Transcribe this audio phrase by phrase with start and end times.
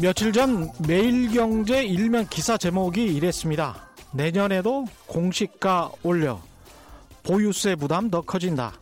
[0.00, 3.90] 며칠 전 매일경제 일면 기사 제목이 이랬습니다.
[4.12, 6.40] 내년에도 공시가 올려
[7.22, 8.72] 보유세 부담 더 커진다.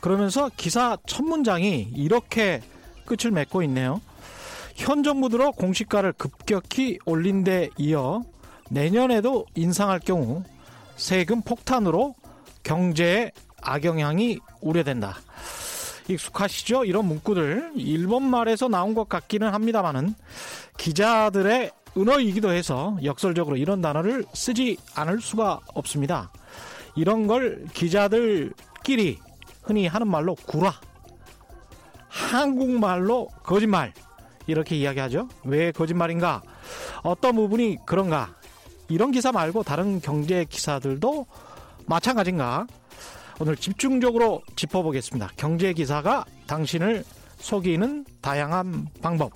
[0.00, 2.60] 그러면서 기사 첫 문장이 이렇게
[3.04, 4.00] 끝을 맺고 있네요.
[4.74, 8.24] 현 정부 들어 공시가를 급격히 올린 데 이어
[8.68, 10.42] 내년에도 인상할 경우
[10.96, 12.16] 세금 폭탄으로
[12.64, 13.30] 경제에
[13.62, 15.18] 악영향이 우려된다.
[16.08, 16.84] 익숙하시죠?
[16.84, 20.14] 이런 문구들 일본 말에서 나온 것 같기는 합니다만은
[20.76, 26.30] 기자들의 은어이기도 해서 역설적으로 이런 단어를 쓰지 않을 수가 없습니다.
[26.96, 29.18] 이런 걸 기자들끼리
[29.62, 30.80] 흔히 하는 말로 구라,
[32.08, 33.92] 한국말로 거짓말
[34.46, 35.28] 이렇게 이야기하죠.
[35.44, 36.42] 왜 거짓말인가?
[37.02, 38.34] 어떤 부분이 그런가?
[38.88, 41.26] 이런 기사 말고 다른 경제 기사들도
[41.86, 42.66] 마찬가지인가?
[43.40, 45.30] 오늘 집중적으로 짚어보겠습니다.
[45.36, 47.04] 경제 기사가 당신을
[47.36, 49.32] 속이는 다양한 방법.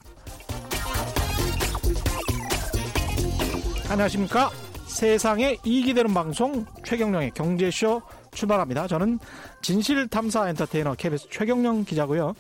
[3.89, 4.51] 안녕하십니까?
[4.87, 8.89] 세상에 이익이 되는 방송 최경령의 경제쇼 출발합니다.
[8.89, 9.21] 저는
[9.63, 12.35] 진실탐사 엔터테이너 KBS 최경령 기자고요.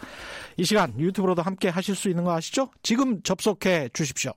[0.57, 2.71] 이 시간 유튜브로도 함께 하실 수 있는 거 아시죠?
[2.83, 4.33] 지금 접속해 주십시오.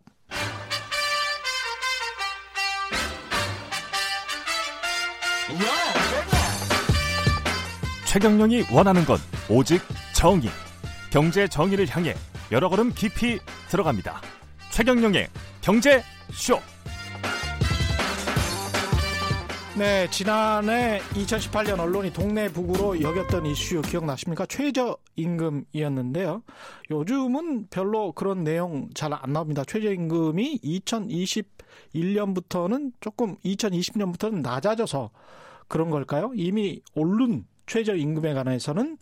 [8.15, 9.17] 최경령이 원하는 건
[9.49, 9.81] 오직
[10.15, 10.47] 정의.
[11.11, 12.13] 경제 정의를 향해
[12.49, 14.21] 여러 걸음 깊이 들어갑니다.
[14.71, 15.27] 최경령의
[15.59, 16.57] 경제 쇼.
[19.77, 24.45] 네, 지난해 2018년 언론이 동네 북으로 여겼던 이슈 기억나십니까?
[24.45, 26.41] 최저임금이었는데요.
[26.91, 29.65] 요즘은 별로 그런 내용 잘 안 나옵니다.
[29.65, 35.09] 최저임금이 2021년부터는 조금 2020년부터는 낮아져서
[35.67, 36.31] 그런 걸까요?
[36.33, 38.97] 이미 오른 최저임금에 관해서는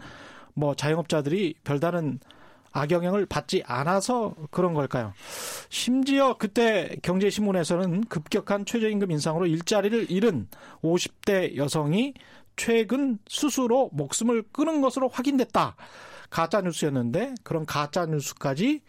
[0.53, 2.19] 뭐 자영업자들이 별다른
[2.73, 5.13] 악영향을 받지 않아서 그런 걸까요?
[5.69, 10.47] 심지어 그때 경제신문에서는 급격한 최저임금 인상으로 일자리를 잃은
[10.81, 12.13] 50대 여성이
[12.55, 15.75] 최근 스스로 목숨을 끊은 것으로 확인됐다.
[16.29, 18.81] 가짜 뉴스였는데 그런 가짜 뉴스까지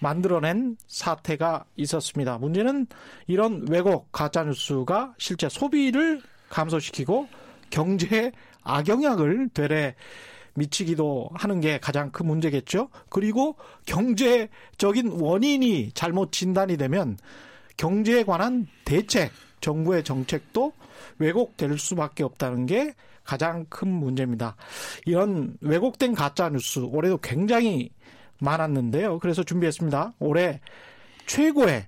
[0.00, 2.36] 만들어낸 사태가 있었습니다.
[2.36, 2.86] 문제는
[3.26, 6.20] 이런 왜곡 가짜 뉴스가 실제 소비를
[6.50, 7.26] 감소시키고
[7.70, 8.32] 경제에
[8.62, 9.94] 악영향을 되레
[10.54, 12.88] 미치기도 하는 게 가장 큰 문제겠죠.
[13.08, 17.18] 그리고 경제적인 원인이 잘못 진단이 되면
[17.76, 20.72] 경제에 관한 대책, 정부의 정책도
[21.18, 22.94] 왜곡될 수밖에 없다는 게
[23.24, 24.54] 가장 큰 문제입니다.
[25.06, 27.90] 이런 왜곡된 가짜 뉴스 올해도 굉장히
[28.38, 29.18] 많았는데요.
[29.18, 30.14] 그래서 준비했습니다.
[30.18, 30.60] 올해
[31.26, 31.86] 최고의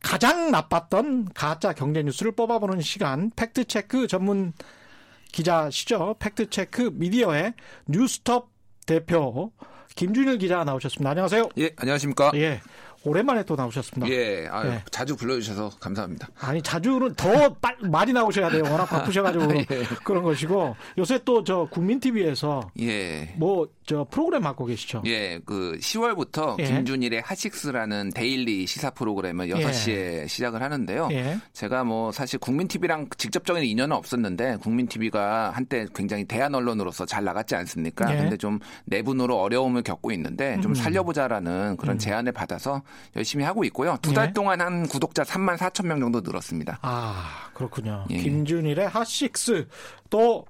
[0.00, 4.52] 가장 나빴던 가짜 경제 뉴스를 뽑아보는 시간 팩트 체크 전문
[5.34, 6.14] 기자시죠.
[6.20, 7.54] 팩트체크 미디어의
[7.88, 8.48] 뉴스톱
[8.86, 9.50] 대표
[9.96, 11.10] 김준일 기자 나오셨습니다.
[11.10, 11.48] 안녕하세요.
[11.58, 12.30] 예, 안녕하십니까?
[12.36, 12.60] 예.
[13.06, 14.10] 오랜만에 또 나오셨습니다.
[14.14, 14.84] 예, 아유, 예.
[14.90, 16.28] 자주 불러주셔서 감사합니다.
[16.40, 18.62] 아니 자주는 더 빨, 많이 나오셔야 돼요.
[18.64, 19.64] 워낙 바쁘셔가지고 예.
[20.04, 25.02] 그런 것이고 요새 또 저 국민 TV에서 예, 뭐저 프로그램 맡고 계시죠?
[25.04, 26.64] 예, 그 10월부터 예.
[26.64, 30.26] 김준일의 핫식스라는 daily 시사 프로그램을 6시에 예.
[30.26, 31.08] 시작을 하는데요.
[31.12, 31.38] 예.
[31.52, 37.24] 제가 뭐 사실 국민 TV랑 직접적인 인연은 없었는데 국민 TV가 한때 굉장히 대안 언론으로서 잘
[37.24, 38.10] 나갔지 않습니까?
[38.14, 38.16] 예.
[38.22, 40.74] 근데 좀 내분으로 어려움을 겪고 있는데 좀 음.
[40.74, 41.98] 살려보자라는 그런 음.
[41.98, 42.82] 제안을 받아서
[43.16, 43.98] 열심히 하고 있고요.
[44.00, 44.32] 두달 예.
[44.32, 46.78] 동안 한 구독자 3만 4천 명 정도 늘었습니다.
[46.80, 48.06] 아, 그렇군요.
[48.08, 48.16] 예.
[48.16, 49.68] 김준일의 핫식스
[50.08, 50.46] 또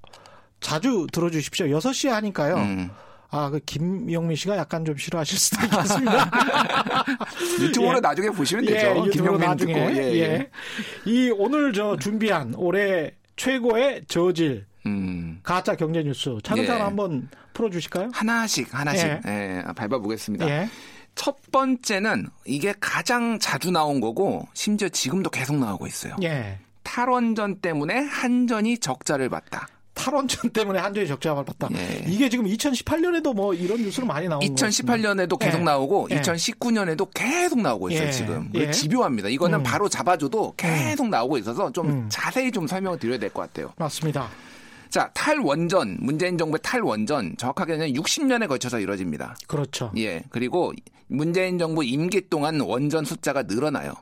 [0.61, 1.67] 자주 들어주십시오.
[1.67, 2.55] 6시에 하니까요.
[2.57, 2.91] 음.
[3.35, 6.31] 아, 그 김영민 씨가 약간 좀 싫어하실 수도 있겠습니다.
[7.61, 8.01] 유튜브로 예.
[8.01, 9.05] 나중에 보시면 되죠.
[9.07, 9.75] 예, 김영민 나중에.
[9.75, 9.97] 듣고.
[9.97, 10.51] 예, 예, 예.
[11.05, 15.41] 이 오늘 저 준비한 올해 최고의 저질 음.
[15.43, 16.85] 가짜 경제 뉴스 차근차근 예.
[16.85, 18.11] 한번 풀어 주실까요?
[18.13, 19.21] 하나씩 하나씩 예.
[19.27, 20.49] 예, 밟아 보겠습니다.
[20.49, 20.69] 예.
[21.17, 26.15] 첫 번째는 이게 가장 자주 나온 거고 심지어 지금도 계속 나오고 있어요.
[26.23, 26.61] 예.
[26.85, 29.67] 탈원전 때문에 한전이 적자를 봤다.
[30.05, 31.69] 탈원전 때문에 한전이 적자를 봤다.
[31.75, 32.05] 예.
[32.07, 35.63] 이게 지금 2018년에도 뭐 이런 뉴스로 많이 나오고 2018년에도 계속 예.
[35.63, 36.21] 나오고 예.
[36.21, 38.11] 2019년에도 계속 나오고 있어요, 예.
[38.13, 38.51] 지금.
[38.55, 38.71] 예.
[38.71, 39.29] 집요합니다.
[39.31, 39.63] 이거는 음.
[39.63, 40.53] 바로 잡아줘도 음.
[40.57, 41.11] 계속 음.
[41.11, 42.07] 나오고 있어서 좀 음.
[42.11, 43.73] 자세히 좀 설명을 드려야 될 것 같아요.
[43.79, 44.29] 맞습니다.
[44.91, 49.37] 자, 탈원전, 문재인 정부의 탈원전, 정확하게는 60년에 걸쳐서 이루어집니다.
[49.49, 49.91] 그렇죠.
[49.97, 50.23] 예.
[50.31, 50.73] 그리고
[51.09, 53.95] 문재인 정부 임기 동안 원전 숫자가 늘어나요.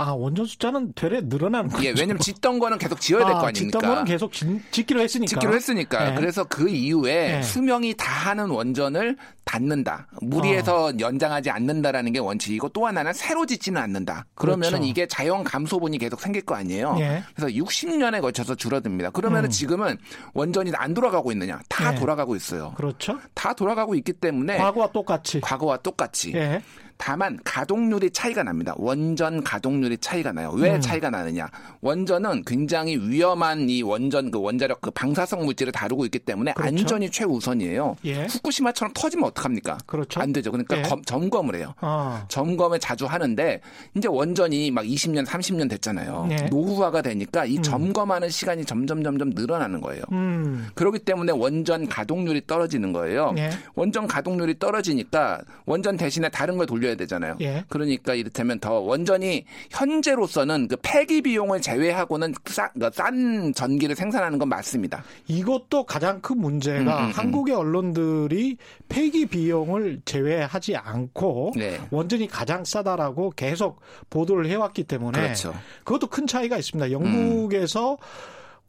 [0.00, 1.84] 아, 원전 숫자는 되레 늘어나는 거죠.
[1.84, 3.78] 예, 왜냐면 짓던 거는 계속 지어야 될거 아, 아닙니까?
[3.78, 5.28] 짓던 거는 계속 짓, 기로 했으니까.
[5.28, 6.10] 짓기로 했으니까.
[6.10, 6.14] 네.
[6.14, 7.42] 그래서 그 이후에 네.
[7.42, 10.06] 수명이 다 하는 원전을 닫는다.
[10.22, 10.92] 무리해서 어.
[11.00, 14.26] 연장하지 않는다라는 게 원칙이고 또 하나는 새로 짓지는 않는다.
[14.36, 14.84] 그러면은 그렇죠.
[14.88, 16.96] 이게 자연 감소분이 계속 생길 거 아니에요.
[17.00, 17.24] 예.
[17.34, 19.10] 그래서 60년에 걸쳐서 줄어듭니다.
[19.10, 19.50] 그러면은 음.
[19.50, 19.98] 지금은
[20.32, 21.58] 원전이 안 돌아가고 있느냐?
[21.68, 21.98] 다 예.
[21.98, 22.72] 돌아가고 있어요.
[22.76, 23.18] 그렇죠.
[23.34, 26.34] 다 돌아가고 있기 때문에 과거와 똑같이 과거와 똑같이.
[26.36, 26.62] 예.
[26.98, 28.74] 다만 가동률이 차이가 납니다.
[28.76, 30.50] 원전 가동률이 차이가 나요.
[30.54, 30.80] 왜 음.
[30.80, 31.48] 차이가 나느냐?
[31.80, 36.68] 원전은 굉장히 위험한 이 원전 그 원자력 그 방사성 물질을 다루고 있기 때문에 그렇죠.
[36.68, 37.96] 안전이 최우선이에요.
[38.04, 38.24] 예.
[38.26, 39.78] 후쿠시마처럼 터지면 어떡합니까?
[39.86, 40.20] 그렇죠.
[40.20, 40.50] 안 되죠.
[40.50, 40.82] 그러니까 예.
[40.82, 41.72] 검, 점검을 해요.
[41.80, 42.24] 아.
[42.28, 43.60] 점검을 자주 하는데
[43.96, 46.28] 이제 원전이 막 20년, 30년 됐잖아요.
[46.32, 46.36] 예.
[46.50, 47.62] 노후화가 되니까 이 음.
[47.62, 50.02] 점검하는 시간이 점점 점점 늘어나는 거예요.
[50.12, 50.68] 음.
[50.74, 53.34] 그렇기 때문에 원전 가동률이 떨어지는 거예요.
[53.38, 53.50] 예.
[53.76, 57.36] 원전 가동률이 떨어지니까 원전 대신에 다른 걸 돌려 야 되잖아요.
[57.40, 57.64] 예.
[57.68, 64.48] 그러니까 이를테면 더 원전이 현재로서는 그 폐기 비용을 제외하고는 싸, 그러니까 싼 전기를 생산하는 건
[64.48, 65.04] 맞습니다.
[65.26, 67.10] 이것도 가장 큰 문제가 음, 음, 음.
[67.12, 68.56] 한국의 언론들이
[68.88, 71.78] 폐기 비용을 제외하지 않고 네.
[71.90, 73.80] 원전이 가장 싸다라고 계속
[74.10, 75.54] 보도를 해왔기 때문에 그렇죠.
[75.84, 76.90] 그것도 큰 차이가 있습니다.
[76.90, 77.96] 영국에서 음.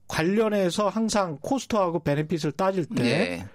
[0.07, 3.45] 관련해서 항상 코스트하고 베네핏을 따질 때 네.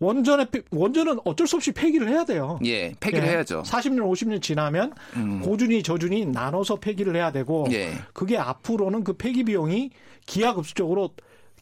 [0.00, 2.58] 원전에 원전은 어쩔 수 없이 폐기를 해야 돼요.
[2.64, 3.62] 예, 폐기를 예, 해야죠.
[3.62, 5.40] 40년, 50년 지나면 음.
[5.42, 7.92] 고준위, 저준위 나눠서 폐기를 해야 되고 예.
[8.14, 9.90] 그게 앞으로는 그 폐기 비용이
[10.24, 11.10] 기하급수적으로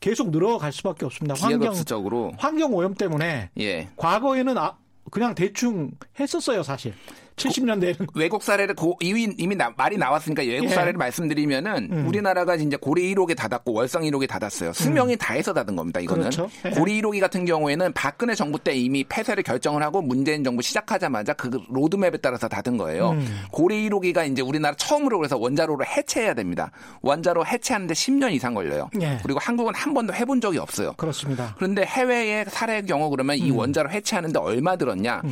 [0.00, 1.34] 계속 늘어갈 수밖에 없습니다.
[1.34, 3.88] 기하급수적으로 환경 오염 때문에 예.
[3.96, 4.76] 과거에는 아,
[5.10, 5.90] 그냥 대충
[6.20, 6.94] 했었어요, 사실.
[7.38, 10.68] 70년대에는 외국 사례를 고, 이미, 이미 나, 말이 나왔으니까 외국 예.
[10.68, 12.06] 사례를 말씀드리면은 음.
[12.06, 14.72] 우리나라가 이제 고리 1호기 닫았고 월성 1호기 닫았어요.
[14.72, 15.18] 수명이 음.
[15.18, 16.00] 다해서 닫은 겁니다.
[16.00, 16.50] 이거는 그렇죠.
[16.66, 16.70] 예.
[16.70, 21.50] 고리 1호기 같은 경우에는 박근혜 정부 때 이미 폐쇄를 결정을 하고 문재인 정부 시작하자마자 그
[21.68, 23.10] 로드맵에 따라서 닫은 거예요.
[23.10, 23.42] 음.
[23.50, 26.70] 고리 1호기가 이제 우리나라 처음으로 그래서 원자로를 해체해야 됩니다.
[27.02, 28.90] 원자로 해체하는데 10년 이상 걸려요.
[29.00, 29.18] 예.
[29.22, 30.92] 그리고 한국은 한 번도 해본 적이 없어요.
[30.96, 31.54] 그렇습니다.
[31.56, 33.58] 그런데 해외의 사례의 경우 그러면 이 음.
[33.58, 35.22] 원자로 해체하는데 얼마 들었냐?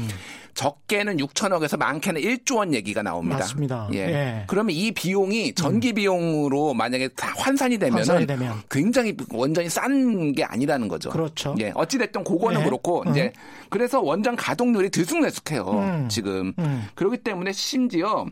[0.57, 0.77] 음.
[0.87, 3.39] 적게는 6천억에서 많게는 1조 원 얘기가 나옵니다.
[3.39, 3.89] 맞습니다.
[3.93, 3.99] 예.
[3.99, 4.45] 예.
[4.47, 5.95] 그러면 이 비용이 전기 음.
[5.95, 8.63] 비용으로 만약에 다 환산이 되면은 되면.
[8.71, 11.11] 굉장히 원전이 싼 게 아니라는 거죠.
[11.11, 11.55] 그렇죠.
[11.61, 11.73] 예.
[11.75, 12.65] 어찌 됐든 그거는 예.
[12.65, 13.11] 그렇고 음.
[13.11, 13.33] 이제
[13.69, 15.65] 그래서 원전 가동률이 들쑥날쑥해요.
[15.71, 16.09] 음.
[16.09, 16.53] 지금.
[16.59, 16.89] 음.
[16.95, 18.27] 그렇기 때문에 심지어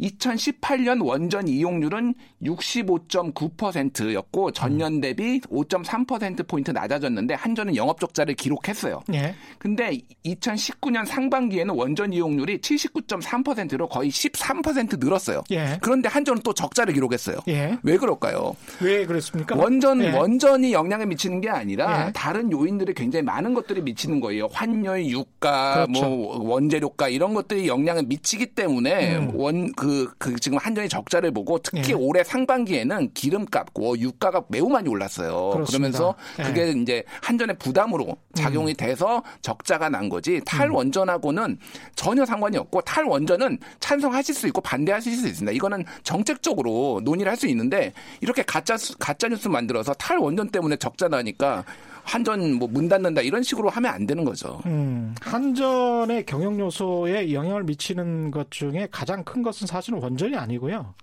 [0.00, 5.00] 2018년 원전 이용률은 65.9%였고 전년 음.
[5.00, 9.02] 대비 5.3% 포인트 낮아졌는데 한전은 영업 적자를 기록했어요.
[9.12, 9.34] 예.
[9.58, 15.42] 근데 2019년 상반기에는 원전 이용률이 79.3%로 거의 13% 늘었어요.
[15.50, 15.78] 예.
[15.82, 17.38] 그런데 한전은 또 적자를 기록했어요.
[17.48, 17.78] 예.
[17.82, 18.56] 왜 그럴까요?
[18.80, 19.56] 왜 그랬습니까?
[19.56, 20.12] 원전 예.
[20.12, 22.12] 원전이 영향을 미치는 게 아니라 예.
[22.12, 24.48] 다른 요인들이 굉장히 많은 것들이 미치는 거예요.
[24.52, 26.08] 환율, 유가, 그렇죠.
[26.08, 29.32] 뭐 원재료가 이런 것들이 영향을 미치기 때문에 음.
[29.34, 31.94] 원그 그, 그 지금 한전이 적자를 보고 특히 예.
[31.94, 35.50] 올해 상반기에는 기름값, 뭐 유가가 매우 많이 올랐어요.
[35.50, 35.66] 그렇습니다.
[35.66, 36.42] 그러면서 예.
[36.44, 36.70] 그게 예.
[36.70, 38.76] 이제 한전의 부담으로 작용이 음.
[38.76, 41.58] 돼서 적자가 난 거지 탈원전하고는
[41.96, 45.52] 전혀 상관이 없고 탈원전은 찬성하실 수 있고 반대하실 수 있습니다.
[45.52, 51.64] 이거는 정책적으로 논의를 할 수 있는데 이렇게 가짜 가짜 뉴스 만들어서 탈원전 때문에 적자 나니까
[52.10, 54.60] 한전 뭐 문 닫는다 이런 식으로 하면 안 되는 거죠.
[54.66, 60.94] 음, 한전의 경영 요소에 영향을 미치는 것 중에 가장 큰 것은 사실은 원전이 아니고요.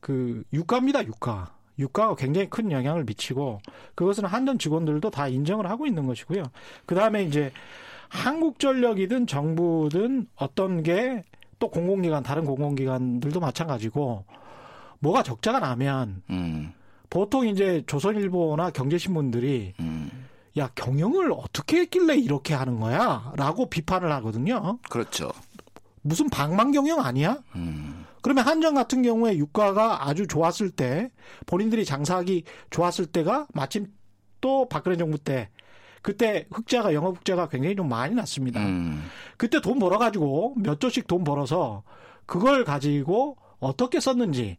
[0.00, 1.54] 그 유가입니다, 유가.
[1.78, 3.60] 유가가 굉장히 큰 영향을 미치고
[3.94, 6.42] 그것은 한전 직원들도 다 인정을 하고 있는 것이고요.
[6.86, 7.52] 그 다음에 이제
[8.08, 11.22] 한국전력이든 정부든 어떤 게
[11.58, 14.24] 또 공공기관 다른 공공기관들도 마찬가지고
[15.00, 16.72] 뭐가 적자가 나면 음.
[17.10, 20.28] 보통 이제 조선일보나 경제신문들이 음.
[20.56, 24.78] 야 경영을 어떻게 했길래 이렇게 하는 거야?라고 비판을 하거든요.
[24.90, 25.30] 그렇죠.
[26.02, 27.38] 무슨 방망 경영 아니야?
[27.54, 28.04] 음.
[28.22, 31.10] 그러면 한전 같은 경우에 유가가 아주 좋았을 때
[31.46, 33.86] 본인들이 장사하기 좋았을 때가 마침
[34.40, 35.48] 또 박근혜 정부 때
[36.02, 38.60] 그때 흑자가 영업 흑자가 굉장히 좀 많이 났습니다.
[38.60, 39.04] 음.
[39.36, 41.82] 그때 돈 벌어 가지고 몇 조씩 돈 벌어서
[42.26, 44.58] 그걸 가지고 어떻게 썼는지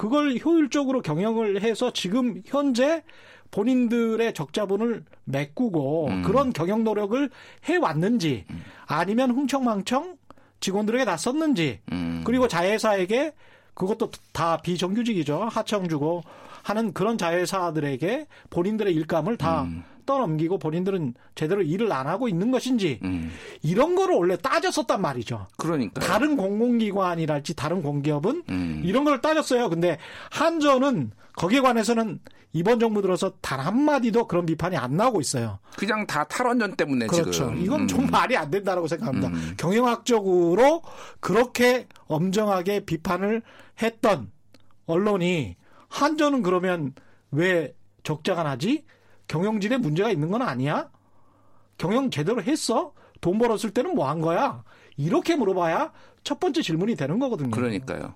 [0.00, 3.02] 그걸 효율적으로 경영을 해서 지금 현재
[3.50, 6.22] 본인들의 적자분을 메꾸고 음.
[6.22, 7.28] 그런 경영 노력을
[7.64, 8.64] 해왔는지 음.
[8.86, 10.16] 아니면 흥청망청
[10.60, 12.22] 직원들에게 다 썼는지 음.
[12.24, 13.34] 그리고 자회사에게
[13.74, 16.22] 그것도 다 비정규직이죠 하청 주고
[16.62, 19.84] 하는 그런 자회사들에게 본인들의 일감을 다 음.
[20.10, 23.30] 떠넘기고 본인들은 제대로 일을 안 하고 있는 것인지 음.
[23.62, 25.46] 이런 거를 원래 따졌었단 말이죠.
[25.56, 28.82] 그러니까 다른 공공기관이랄지 다른 공기업은 음.
[28.84, 29.70] 이런 걸 따졌어요.
[29.70, 29.98] 근데
[30.32, 32.18] 한전은 거기에 관해서는
[32.52, 35.60] 이번 정부 들어서 단 한마디도 그런 비판이 안 나오고 있어요.
[35.76, 37.30] 그냥 다 탈원전 때문에 그렇죠.
[37.30, 37.62] 지금.
[37.62, 38.06] 이건 좀 음.
[38.10, 39.28] 말이 안 된다고 생각합니다.
[39.28, 39.54] 음.
[39.56, 40.82] 경영학적으로
[41.20, 43.42] 그렇게 엄정하게 비판을
[43.80, 44.32] 했던
[44.86, 45.54] 언론이
[45.88, 46.94] 한전은 그러면
[47.30, 48.84] 왜 적자가 나지?
[49.30, 50.90] 경영진에 문제가 있는 건 아니야?
[51.78, 52.92] 경영 제대로 했어?
[53.20, 54.64] 돈 벌었을 때는 뭐 한 거야?
[54.96, 55.92] 이렇게 물어봐야
[56.24, 57.52] 첫 번째 질문이 되는 거거든요.
[57.52, 58.14] 그러니까요.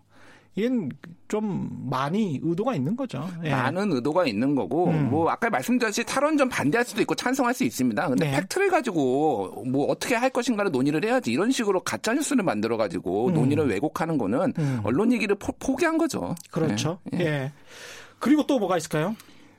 [0.57, 0.91] 이건
[1.29, 3.29] 좀 많이 의도가 있는 거죠.
[3.45, 3.51] 예.
[3.51, 5.11] 많은 의도가 있는 거고 음.
[5.11, 8.09] 뭐 아까 말씀드렸듯이 탈원전 반대할 수도 있고 찬성할 수 있습니다.
[8.09, 8.37] 근데 네.
[8.41, 13.35] 팩트를 가지고 뭐 어떻게 할 것인가를 논의를 해야지 이런 식으로 가짜 뉴스를 만들어 가지고 음.
[13.35, 14.81] 논의를 왜곡하는 거는 음.
[14.83, 16.35] 언론이기를 포, 기한 거죠.
[16.51, 16.99] 그렇죠.
[17.15, 17.21] 예.
[17.21, 17.53] 예.
[18.19, 19.15] 그리고 또 뭐가 있을까요?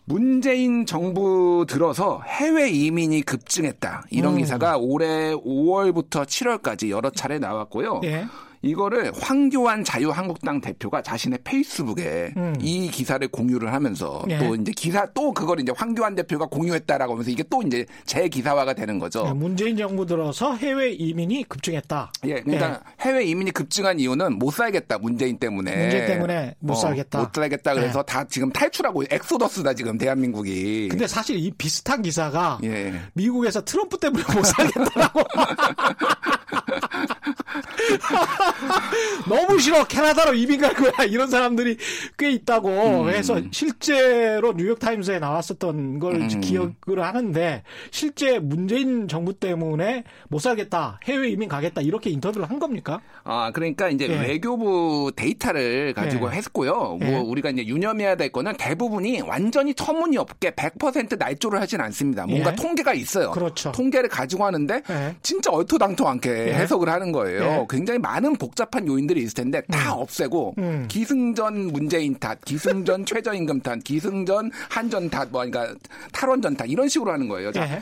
[0.05, 4.05] 문재인 정부 들어서 해외 이민이 급증했다.
[4.12, 4.38] 이런 음.
[4.38, 8.01] 기사가 올해 5월부터 7월까지 여러 차례 나왔고요.
[8.03, 8.25] 예.
[8.65, 12.55] 이거를 황교안 자유한국당 대표가 자신의 페이스북에 음.
[12.60, 14.39] 이 기사를 공유를 하면서 예.
[14.39, 18.74] 또 이제 기사 또 그걸 이제 황교안 대표가 공유했다라고 하면서 이게 또 이제 재 기사화가
[18.74, 19.24] 되는 거죠.
[19.24, 22.12] 네, 문재인 정부 들어서 해외 이민이 급증했다.
[22.25, 23.05] 예, 그러니까 예.
[23.07, 25.75] 해외 이민이 급증한 이유는 못 살겠다 문재인 때문에.
[25.75, 27.19] 문재인 때문에 못 어, 살겠다.
[27.19, 28.03] 못 살겠다 그래서 예.
[28.12, 30.88] 다 지금 탈출하고 엑소더스다 지금 대한민국이.
[30.89, 32.93] 근데 사실 이 비슷한 기사가 예.
[33.13, 35.22] 미국에서 트럼프 때문에 못 살겠다라고.
[39.27, 39.85] 너무 싫어.
[39.85, 41.05] 캐나다로 이민 갈 거야.
[41.07, 41.77] 이런 사람들이
[42.17, 42.69] 꽤 있다고
[43.03, 43.09] 음.
[43.09, 46.41] 해서 실제로 뉴욕 타임스에 나왔었던 걸 음.
[46.41, 51.00] 기억을 하는데 실제 문재인 정부 때문에 못 살겠다.
[51.03, 51.81] 해외 이민 가겠다.
[51.81, 53.01] 이렇게 인터뷰를 한 겁니까?
[53.24, 54.19] 아, 그러니까 이제 예.
[54.19, 56.38] 외교부 데이터를 가지고 예.
[56.38, 56.74] 했고요.
[56.74, 57.15] 뭐 예.
[57.15, 62.25] 우리가 이제 유념해야 될 거는 대부분이 완전히 터무니 없게 100% 날조를 하진 않습니다.
[62.25, 62.55] 뭔가 예.
[62.55, 63.31] 통계가 있어요.
[63.31, 63.71] 그렇죠.
[63.71, 65.15] 통계를 가지고 하는데 예.
[65.21, 66.53] 진짜 얼토당토 않게 예.
[66.53, 67.44] 해석을 하는 거예요.
[67.69, 70.01] 굉장히 많은 복잡한 요인들이 있을 텐데 다 음.
[70.01, 70.85] 없애고 음.
[70.87, 75.75] 기승전 문재인 탓, 기승전 최저임금 탓, 기승전 한전 탓, 뭐 그러니까
[76.11, 77.51] 탈원전 탓 이런 식으로 하는 거예요.
[77.51, 77.81] 자, 예.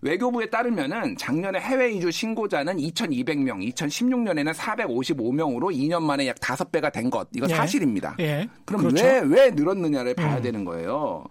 [0.00, 7.28] 외교부에 따르면은 작년에 해외 이주 신고자는 2,200명, 2016년에는 455명으로 2년 만에 약 5배가 된 것.
[7.34, 7.54] 이거 예.
[7.54, 8.14] 사실입니다.
[8.20, 8.48] 예.
[8.64, 9.04] 그럼 그렇죠.
[9.04, 10.42] 왜, 왜 늘었느냐를 봐야 음.
[10.42, 11.24] 되는 거예요.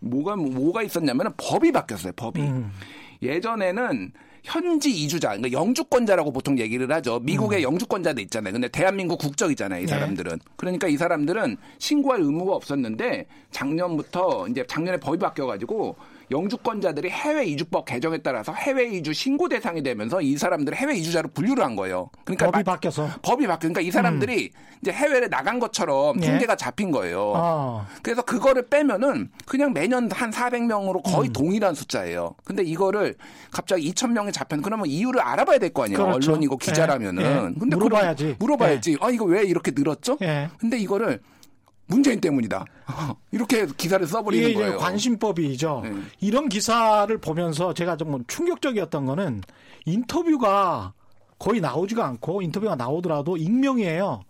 [0.00, 2.40] 뭐가, 뭐가 있었냐면은 법이 바뀌었어요, 법이.
[2.40, 2.70] 음.
[3.22, 4.12] 예전에는
[4.44, 7.18] 현지 이주자, 그러니까 영주권자라고 보통 얘기를 하죠.
[7.20, 7.72] 미국의 음.
[7.72, 8.52] 영주권자도 있잖아요.
[8.52, 9.88] 근데 대한민국 국적이잖아요, 이 네.
[9.88, 10.32] 사람들은.
[10.32, 10.44] 네.
[10.56, 15.96] 그러니까 이 사람들은 신고할 의무가 없었는데 작년부터 이제 작년에 법이 바뀌어가지고
[16.30, 21.64] 영주권자들이 해외 이주법 개정에 따라서 해외 이주 신고 대상이 되면서 이 사람들을 해외 이주자로 분류를
[21.64, 22.10] 한 거예요.
[22.24, 23.60] 그러니까 법이 바뀌어서 법이 바뀌.
[23.68, 24.60] 그러니까 이 사람들이 음.
[24.82, 26.26] 이제 해외를 나간 것처럼 예.
[26.30, 27.32] 통계가 잡힌 거예요.
[27.36, 27.86] 어.
[28.02, 31.32] 그래서 그거를 빼면은 그냥 매년 한 400명으로 거의 음.
[31.32, 32.34] 동일한 숫자예요.
[32.44, 33.14] 근데 이거를
[33.50, 34.60] 갑자기 2,000명이 잡혔.
[34.62, 35.98] 그러면 이유를 알아봐야 될 거 아니에요.
[35.98, 36.30] 그렇죠.
[36.32, 37.22] 언론이고 기자라면은.
[37.22, 37.26] 예.
[37.26, 37.58] 예.
[37.58, 38.36] 근데 물어봐야지.
[38.38, 38.92] 물어봐야지.
[38.92, 38.96] 예.
[39.00, 40.18] 아 이거 왜 이렇게 늘었죠?
[40.22, 40.48] 예.
[40.58, 41.20] 근데 이거를
[41.94, 42.64] 문재인 때문이다.
[43.30, 44.78] 이렇게 기사를 써버리는 이게 거예요.
[44.78, 45.80] 관심법이죠.
[45.84, 45.92] 네.
[46.20, 49.42] 이런 기사를 보면서 제가 좀 충격적이었던 거는
[49.86, 50.92] 인터뷰가
[51.38, 54.22] 거의 나오지가 않고 인터뷰가 나오더라도 익명이에요.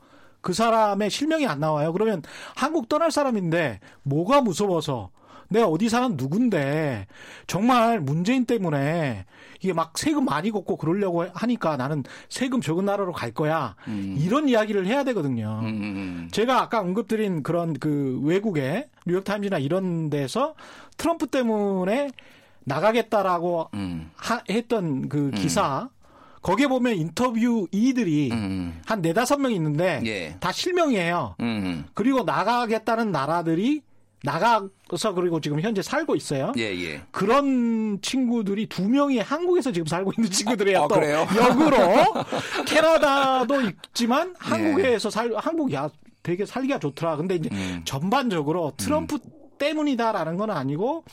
[0.43, 1.93] 그 사람의 실명이 안 나와요.
[1.93, 2.23] 그러면
[2.55, 5.11] 한국 떠날 사람인데 뭐가 무서워서
[5.49, 7.07] 내가 어디 사는 누군데
[7.47, 9.25] 정말 문재인 때문에
[9.65, 13.75] 이게 막 세금 많이 걷고 그러려고 하니까 나는 세금 적은 나라로 갈 거야.
[13.89, 14.15] 음.
[14.19, 15.61] 이런 이야기를 해야 되거든요.
[15.63, 15.67] 음.
[15.67, 16.29] 음, 음.
[16.31, 20.55] 제가 아까 언급드린 그런 그 외국의 뉴욕타임즈나 이런 데서
[20.99, 22.11] 트럼프 때문에
[22.65, 24.11] 나가겠다라고 음.
[24.17, 25.31] 하, 했던 그 음.
[25.31, 25.89] 기사
[26.43, 28.83] 거기에 보면 인터뷰 이들이 음.
[28.85, 30.37] 한 네다섯 명 있는데 예.
[30.41, 31.37] 다 실명이에요.
[31.41, 31.87] 음.
[31.95, 33.81] 그리고 나가겠다는 나라들이
[34.25, 36.53] 나가서 그리고 지금 현재 살고 있어요.
[36.57, 37.03] 예, 예.
[37.11, 40.85] 그런 친구들이 두 명이 한국에서 지금 살고 있는 친구들이에요.
[40.85, 41.27] 아, 또 그래요?
[41.37, 41.77] 역으로
[42.67, 45.91] 캐나다도 있지만 한국에서 살 한국 야
[46.23, 47.17] 되게 살기가 좋더라.
[47.17, 47.83] 근데 이제 음.
[47.85, 49.31] 전반적으로 트럼프 음.
[49.59, 51.05] 때문이다라는 건 아니고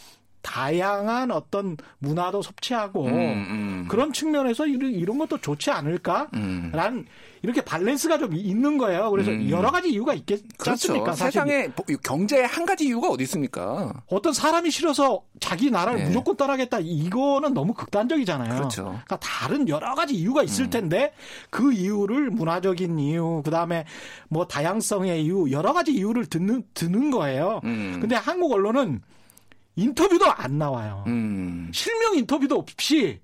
[0.41, 3.85] 다양한 어떤 문화도 섭취하고 음, 음.
[3.87, 7.05] 그런 측면에서 이런, 이런 것도 좋지 않을까라는 음.
[7.43, 9.09] 이렇게 밸런스가 좀 있는 거예요.
[9.09, 9.49] 그래서 음.
[9.49, 10.71] 여러 가지 이유가 있겠지 그렇죠.
[10.71, 11.13] 않습니까?
[11.13, 11.69] 세상에
[12.03, 13.93] 경제에 한 가지 이유가 어디 있습니까?
[14.07, 16.05] 어떤 사람이 싫어서 자기 나라를 네.
[16.05, 18.55] 무조건 떠나겠다 이거는 너무 극단적이잖아요.
[18.55, 18.83] 그렇죠.
[18.83, 20.69] 그러니까 다른 여러 가지 이유가 있을 음.
[20.69, 21.13] 텐데
[21.49, 23.85] 그 이유를 문화적인 이유, 그다음에
[24.29, 27.61] 뭐 다양성의 이유, 여러 가지 이유를 듣는 듣는 거예요.
[27.63, 27.97] 음.
[28.01, 29.01] 근데 한국 언론은
[29.75, 31.03] 인터뷰도 안 나와요.
[31.07, 31.71] 음.
[31.73, 33.19] 실명 인터뷰도 없이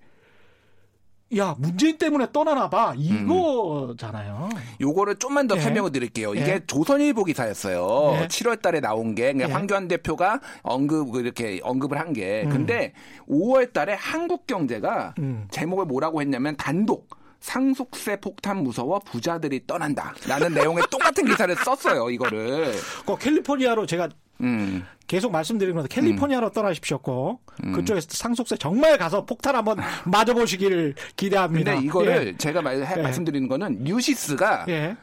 [1.35, 4.49] 야 문재인 때문에 떠나나 봐 이거잖아요.
[4.53, 4.57] 음.
[4.79, 5.59] 요거를 좀만 더 예.
[5.59, 6.33] 설명을 드릴게요.
[6.33, 6.61] 이게 예.
[6.65, 8.21] 조선일보 기사였어요.
[8.21, 8.27] 예.
[8.27, 9.43] 7월달에 나온 게 예.
[9.43, 12.43] 황교안 대표가 언급 이렇게 언급을 한 게.
[12.45, 12.49] 음.
[12.49, 12.93] 근데
[13.27, 15.47] 5월달에 한국경제가 음.
[15.51, 17.09] 제목을 뭐라고 했냐면 단독
[17.41, 20.13] 상속세 폭탄 무서워 부자들이 떠난다.
[20.27, 22.73] 라는 내용의 똑같은 기사를 썼어요, 이거를.
[23.05, 24.09] 그 캘리포니아로 제가
[24.41, 24.85] 음.
[25.07, 26.51] 계속 말씀드리는 건데 캘리포니아로 음.
[26.53, 27.71] 떠나십시오,고 음.
[27.71, 31.73] 그쪽에서 상속세 정말 가서 폭탄 한번 맞아보시기를 기대합니다.
[31.75, 32.37] 근데 이거를 예.
[32.37, 33.01] 제가 말, 예.
[33.01, 34.97] 말씀드리는 거는 뉴시스가 예.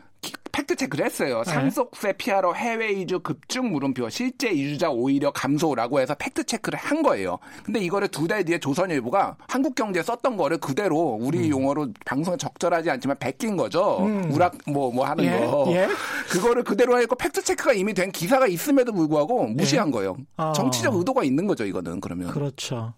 [0.53, 1.43] 팩트 체크를 했어요.
[1.45, 1.53] 네.
[1.53, 7.39] 상속세 피하러 해외 이주 급증 물음표 실제 이주자 오히려 감소라고 해서 팩트 체크를 한 거예요.
[7.65, 11.51] 근데 이거를 두 달 뒤에 조선일보가 한국경제에 썼던 거를 그대로 우리 음.
[11.51, 13.99] 용어로 방송에 적절하지 않지만 베낀 거죠.
[14.07, 14.31] 음.
[14.33, 15.31] 우락 뭐뭐 뭐 하는 예?
[15.47, 15.67] 거.
[15.73, 15.89] 예?
[16.31, 19.93] 그거를 그대로 하고 팩트 체크가 이미 된 기사가 있음에도 불구하고 무시한 예?
[19.93, 20.17] 거예요.
[20.37, 20.53] 아.
[20.53, 22.29] 정치적 의도가 있는 거죠, 이거는 그러면.
[22.29, 22.95] 그렇죠.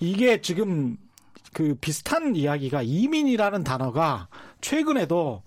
[0.00, 0.96] 이게 지금
[1.52, 4.28] 그 비슷한 이야기가 이민이라는 단어가
[4.60, 5.42] 최근에도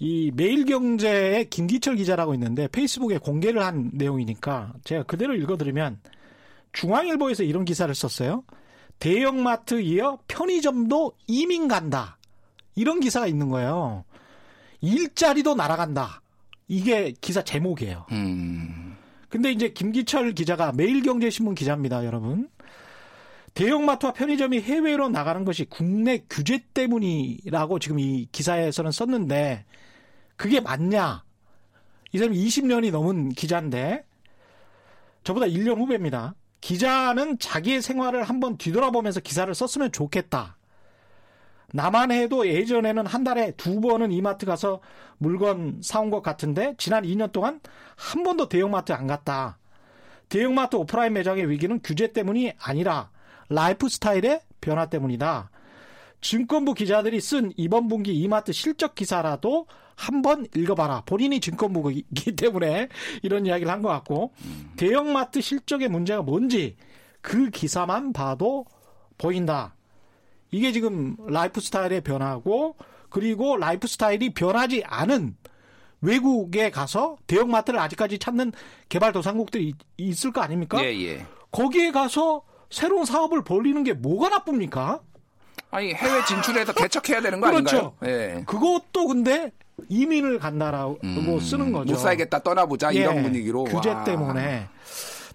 [0.00, 6.00] 이 매일경제의 김기철 기자라고 있는데 페이스북에 공개를 한 내용이니까 제가 그대로 읽어드리면
[6.72, 8.42] 중앙일보에서 이런 기사를 썼어요.
[8.98, 12.16] 대형마트 이어 편의점도 이민 간다.
[12.74, 14.04] 이런 기사가 있는 거예요.
[14.80, 16.22] 일자리도 날아간다.
[16.66, 18.06] 이게 기사 제목이에요.
[18.12, 18.96] 음.
[19.28, 22.48] 근데 이제 김기철 기자가 매일경제신문 기자입니다, 여러분.
[23.52, 29.66] 대형마트와 편의점이 해외로 나가는 것이 국내 규제 때문이라고 지금 이 기사에서는 썼는데
[30.40, 31.22] 그게 맞냐?
[32.12, 34.06] 이 사람이 20년이 넘은 기자인데
[35.22, 36.34] 저보다 1년 후배입니다.
[36.62, 40.56] 기자는 자기의 생활을 한번 뒤돌아보면서 기사를 썼으면 좋겠다.
[41.74, 44.80] 나만 해도 예전에는 한 달에 두 번은 이마트 가서
[45.18, 47.60] 물건 사온 것 같은데 지난 2년 동안
[47.96, 49.58] 한 번도 대형마트 안 갔다.
[50.30, 53.10] 대형마트 오프라인 매장의 위기는 규제 때문이 아니라
[53.50, 55.50] 라이프 스타일의 변화 때문이다.
[56.20, 61.02] 증권부 기자들이 쓴 이번 분기 이마트 실적 기사라도 한번 읽어봐라.
[61.06, 62.88] 본인이 증권부이기 때문에
[63.22, 64.32] 이런 이야기를 한 것 같고
[64.76, 66.76] 대형마트 실적의 문제가 뭔지
[67.20, 68.64] 그 기사만 봐도
[69.18, 69.74] 보인다.
[70.50, 72.76] 이게 지금 라이프 스타일의 변화고
[73.08, 75.36] 그리고 라이프 스타일이 변하지 않은
[76.00, 78.52] 외국에 가서 대형마트를 아직까지 찾는
[78.88, 80.82] 개발도상국들이 있을 거 아닙니까?
[80.82, 81.26] 예, 예.
[81.50, 85.00] 거기에 가서 새로운 사업을 벌리는 게 뭐가 나쁩니까?
[85.70, 87.94] 아니 해외 진출해서 개척해야 되는 거 그렇죠.
[88.00, 88.38] 아닌가요?
[88.38, 88.44] 예.
[88.44, 89.52] 그것도 근데
[89.88, 91.92] 이민을 간다라고 음, 쓰는 거죠.
[91.92, 93.00] 못 살겠다 떠나보자 예.
[93.00, 94.04] 이런 분위기로 규제 와.
[94.04, 94.68] 때문에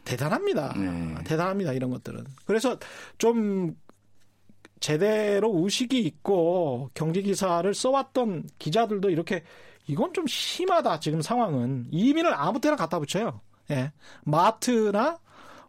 [0.04, 0.74] 대단합니다.
[0.78, 1.16] 네.
[1.26, 2.26] 대단합니다 이런 것들은.
[2.46, 2.78] 그래서
[3.18, 3.76] 좀
[4.80, 9.44] 제대로 의식이 있고 경제 기사를 써왔던 기자들도 이렇게
[9.88, 13.42] 이건 좀 심하다 지금 상황은 이민을 아무 때나 갖다 붙여요.
[13.72, 13.92] 예.
[14.24, 15.18] 마트나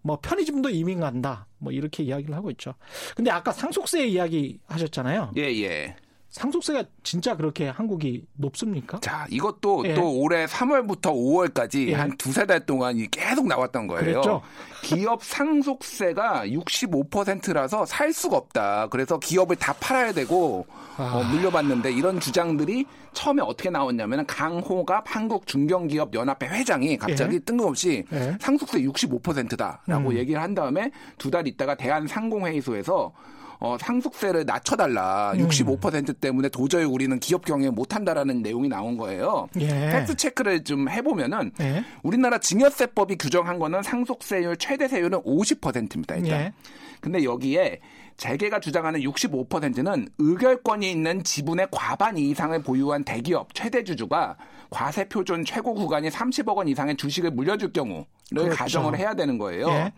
[0.02, 1.46] 뭐 편의점도 이민 간다.
[1.58, 2.74] 뭐 이렇게 이야기를 하고 있죠.
[3.14, 5.32] 근데 아까 상속세 이야기 하셨잖아요.
[5.36, 5.96] 예, 예.
[6.36, 9.00] 상속세가 진짜 그렇게 한국이 높습니까?
[9.00, 9.94] 자, 이것도 예.
[9.94, 11.94] 또 올해 3월부터 5월까지 예.
[11.94, 14.02] 한 두 세 달 동안 계속 나왔던 거예요.
[14.04, 14.42] 그랬죠?
[14.82, 18.88] 기업 상속세가 65%라서 살 수가 없다.
[18.90, 20.66] 그래서 기업을 다 팔아야 되고
[20.98, 21.14] 아.
[21.16, 27.38] 어, 물려받는데 이런 주장들이 처음에 어떻게 나왔냐면 강호갑 한국중견기업 연합회 회장이 갑자기 예.
[27.38, 28.36] 뜬금없이 예.
[28.40, 30.16] 상속세 65%다라고 음.
[30.16, 33.12] 얘기를 한 다음에 두 달 있다가 대한상공회의소에서
[33.58, 35.32] 어, 상속세를 낮춰달라.
[35.32, 35.48] 음.
[35.48, 39.48] 65% 때문에 도저히 우리는 기업 경영 못한다라는 내용이 나온 거예요.
[39.60, 39.66] 예.
[39.66, 41.84] 팩트 체크를 좀 해보면은 예.
[42.02, 46.16] 우리나라 증여세법이 규정한 거는 상속세율 최대 세율은 50%입니다.
[46.16, 46.40] 일단.
[46.40, 46.52] 예.
[47.00, 47.80] 근데 여기에
[48.16, 54.36] 재계가 주장하는 65%는 의결권이 있는 지분의 과반 이상을 보유한 대기업 최대 주주가
[54.70, 58.56] 과세 표준 최고 구간이 30억 원 이상의 주식을 물려줄 경우를 그렇죠.
[58.56, 59.68] 가정을 해야 되는 거예요.
[59.68, 59.92] 예.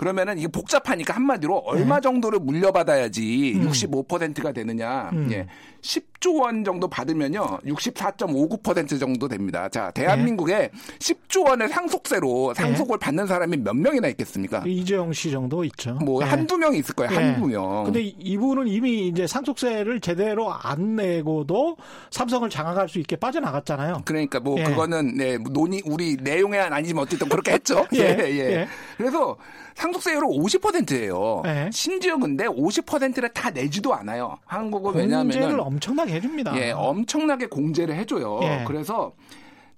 [0.00, 2.00] 그러면은 이게 복잡하니까 한마디로 얼마 네.
[2.00, 3.68] 정도를 물려받아야지 음.
[3.68, 5.10] 65%가 되느냐.
[5.12, 5.28] 음.
[5.30, 5.46] 예.
[5.82, 7.60] 10조 원 정도 받으면요.
[7.64, 9.68] 64.59% 정도 됩니다.
[9.68, 10.70] 자, 대한민국에 네.
[10.98, 13.04] 10조 원의 상속세로 상속을 네.
[13.04, 14.62] 받는 사람이 몇 명이나 있겠습니까?
[14.66, 15.94] 이재용 씨 정도 있죠.
[15.94, 16.28] 뭐 네.
[16.28, 17.10] 한두 명 있을 거예요.
[17.10, 17.16] 네.
[17.16, 17.84] 한두 명.
[17.84, 21.76] 근데 이분은 이미 이제 상속세를 제대로 안 내고도
[22.10, 24.02] 삼성을 장악할 수 있게 빠져나갔잖아요.
[24.04, 24.64] 그러니까 뭐 예.
[24.64, 27.86] 그거는 네, 논의 우리 내용에 아니지만 어쨌든 그렇게 했죠.
[27.94, 28.16] 예.
[28.18, 28.40] 예.
[28.40, 28.68] 예.
[28.96, 29.36] 그래서
[29.74, 31.40] 상속세율은 50%예요.
[31.44, 31.70] 네.
[31.72, 34.36] 심지어 근데 50%를 다 내지도 않아요.
[34.44, 35.30] 한국은 왜냐하면
[35.70, 36.56] 엄청나게 해줍니다.
[36.56, 38.40] 예, 엄청나게 공제를 해줘요.
[38.42, 38.64] 예.
[38.66, 39.12] 그래서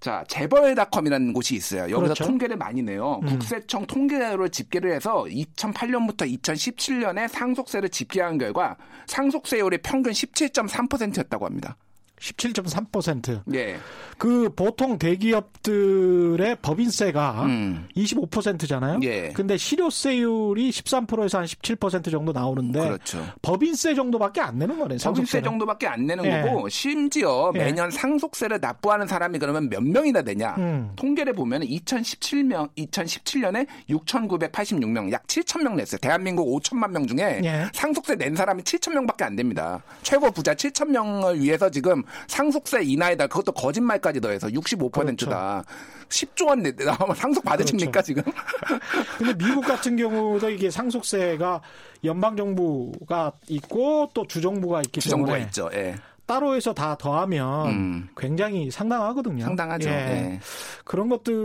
[0.00, 1.83] 자, 재벌닷컴이라는 곳이 있어요.
[1.83, 2.24] 여기서 그렇죠.
[2.24, 3.20] 통계를 많이 내요.
[3.22, 3.28] 음.
[3.28, 8.76] 국세청 통계를 집계를 해서 2008년부터 2017년에 상속세를 집계한 결과
[9.07, 11.76] 상속세율이 평균 17.3%였다고 합니다.
[12.22, 13.42] 17.3%.
[13.54, 13.76] 예.
[14.16, 17.88] 그 보통 대기업들의 법인세가 음.
[17.96, 19.00] 25%잖아요.
[19.02, 19.30] 예.
[19.35, 23.26] 근데 실효세율이 13%에서 한 17% 정도 나오는데 그렇죠.
[23.42, 24.98] 법인세 정도밖에 안 내는 거네요.
[25.02, 26.42] 법인세 정도밖에 안 내는 예.
[26.42, 27.58] 거고 심지어 예.
[27.58, 30.54] 매년 상속세를 납부하는 사람이 그러면 몇 명이나 되냐?
[30.58, 30.92] 음.
[30.94, 35.98] 통계를 보면 2017년 2017년에 6,986명, 약 7,000명 냈어요.
[35.98, 37.66] 대한민국 5천만 명 중에 예.
[37.72, 39.82] 상속세 낸 사람이 7,000명밖에 안 됩니다.
[40.02, 45.64] 최고 부자 7,000명을 위해서 지금 상속세 인하에다 그것도 거짓말까지 더해서 65%다.
[45.64, 45.64] 그렇죠.
[46.09, 48.07] 10조 원 나오면 상속 받으십니까 그렇죠.
[48.07, 48.22] 지금?
[49.18, 51.62] 근데 미국 같은 경우도 이게 상속세가
[52.05, 55.70] 연방 정부가 있고 또 주정부가 있기 주정부가 때문에 있죠.
[55.72, 55.94] 예.
[56.27, 58.09] 따로 해서 다 더하면 음.
[58.16, 59.44] 굉장히 상당하거든요.
[59.44, 59.88] 상당하죠.
[59.88, 59.92] 예.
[59.92, 60.40] 네.
[60.85, 61.37] 그런 것들을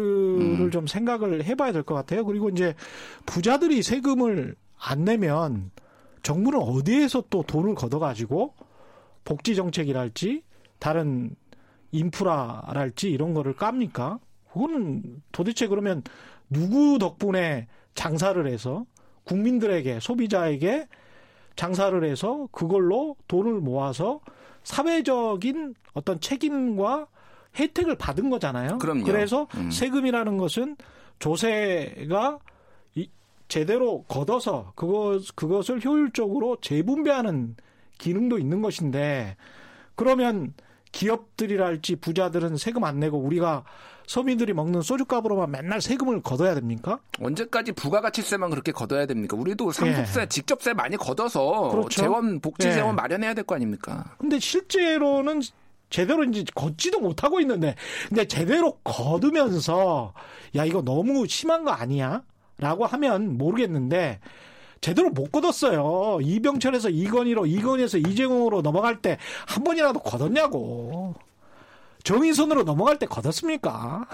[0.42, 0.72] 음.
[0.72, 2.26] 좀 생각을 해봐야 될 것 같아요.
[2.26, 2.76] 그리고 이제
[3.26, 5.72] 부자들이 세금을 안 내면
[6.24, 8.54] 정부는 어디에서 또 돈을 걷어가지고
[9.24, 10.44] 복지 정책이랄지
[10.80, 11.36] 다른
[11.92, 14.20] 인프라랄지 이런 거를 깝니까?
[14.52, 16.04] 그거는 도대체 그러면
[16.50, 18.86] 누구 덕분에 장사를 해서
[19.26, 20.88] 국민들에게 소비자에게
[21.56, 24.22] 장사를 해서 그걸로 돈을 모아서
[24.64, 27.08] 사회적인 어떤 책임과
[27.56, 28.78] 혜택을 받은 거잖아요.
[28.78, 29.04] 그럼요.
[29.04, 29.72] 그래서 음.
[29.72, 30.78] 세금이라는 것은
[31.20, 32.40] 조세가
[33.48, 37.56] 제대로 걷어서 그것 그것을 효율적으로 재분배하는
[37.98, 39.38] 기능도 있는 것인데
[39.96, 40.54] 그러면
[40.92, 43.64] 기업들이랄지 부자들은 세금 안 내고 우리가
[44.08, 47.00] 서민들이 먹는 소주값으로만 맨날 세금을 걷어야 됩니까?
[47.20, 49.36] 언제까지 부가가치세만 그렇게 걷어야 됩니까?
[49.36, 50.26] 우리도 상속세, 예.
[50.28, 51.90] 직접세 많이 걷어서 그렇죠.
[52.02, 52.94] 재원, 복지 재원 예.
[52.94, 54.16] 마련해야 될 거 아닙니까?
[54.18, 55.42] 근데 실제로는
[55.90, 57.76] 제대로 이제 걷지도 못하고 있는데,
[58.10, 60.14] 근데 제대로 걷으면서,
[60.56, 62.24] 야, 이거 너무 심한 거 아니야?
[62.58, 64.20] 라고 하면 모르겠는데,
[64.82, 66.20] 제대로 못 걷었어요.
[66.22, 71.16] 이병철에서 이건희로, 이건희에서 이재용으로 넘어갈 때 한 번이라도 걷었냐고.
[72.04, 74.08] 정의선으로 넘어갈 때 걷었습니까?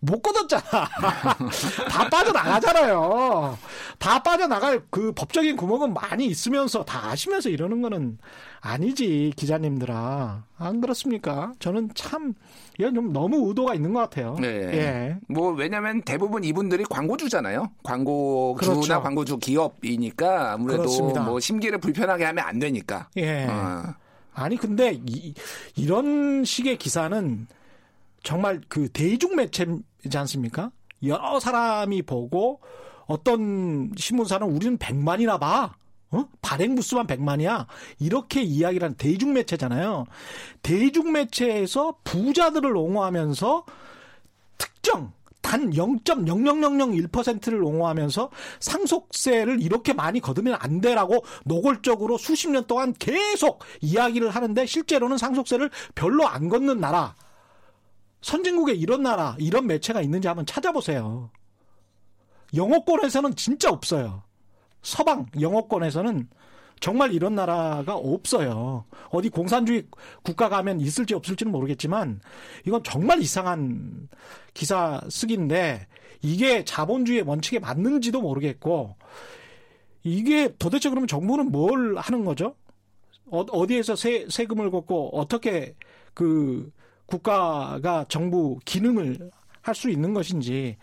[0.00, 0.62] 못 걷었잖아.
[1.88, 3.58] 다 빠져나가잖아요.
[3.98, 8.18] 다 빠져나갈 그 법적인 구멍은 많이 있으면서 다 아시면서 이러는 거는
[8.60, 10.44] 아니지, 기자님들아.
[10.58, 11.52] 안 그렇습니까?
[11.60, 12.34] 저는 참,
[12.78, 14.36] 이건 좀 너무 의도가 있는 것 같아요.
[14.40, 14.48] 네.
[14.48, 15.16] 예.
[15.28, 17.70] 뭐, 왜냐면 대부분 이분들이 광고주잖아요.
[17.84, 19.02] 광고주나 그렇죠.
[19.02, 21.22] 광고주 기업이니까 아무래도 그렇습니다.
[21.22, 23.08] 뭐 심기를 불편하게 하면 안 되니까.
[23.16, 23.46] 예.
[23.46, 23.94] 어.
[24.34, 25.32] 아니, 근데 이,
[25.76, 27.46] 이런 식의 기사는
[28.26, 30.72] 정말 그 대중 매체이지 않습니까?
[31.04, 32.60] 여러 사람이 보고
[33.06, 35.76] 어떤 신문사는 우리는 100만이나 봐.
[36.10, 36.26] 어?
[36.42, 37.66] 발행 부수만 100만이야.
[38.00, 40.06] 이렇게 이야기를 하는 대중 매체잖아요.
[40.60, 43.64] 대중 매체에서 부자들을 옹호하면서
[44.58, 53.62] 특정 단 0.0001%를 옹호하면서 상속세를 이렇게 많이 거두면 안 돼라고 노골적으로 수십 년 동안 계속
[53.80, 57.14] 이야기를 하는데 실제로는 상속세를 별로 안 걷는 나라.
[58.20, 61.30] 선진국에 이런 나라, 이런 매체가 있는지 한번 찾아보세요.
[62.54, 64.22] 영어권에서는 진짜 없어요.
[64.82, 66.28] 서방 영어권에서는
[66.80, 68.84] 정말 이런 나라가 없어요.
[69.10, 69.86] 어디 공산주의
[70.22, 72.20] 국가 가면 있을지 없을지는 모르겠지만
[72.66, 74.08] 이건 정말 이상한
[74.54, 75.86] 기사 쓰기인데
[76.22, 78.96] 이게 자본주의의 원칙에 맞는지도 모르겠고
[80.02, 82.54] 이게 도대체 그러면 정부는 뭘 하는 거죠?
[83.28, 85.74] 어, 디에서 세, 세금을 걷고 어떻게
[86.14, 86.70] 그
[87.06, 89.30] 국가가 정부 기능을
[89.62, 90.76] 할 수 있는 것인지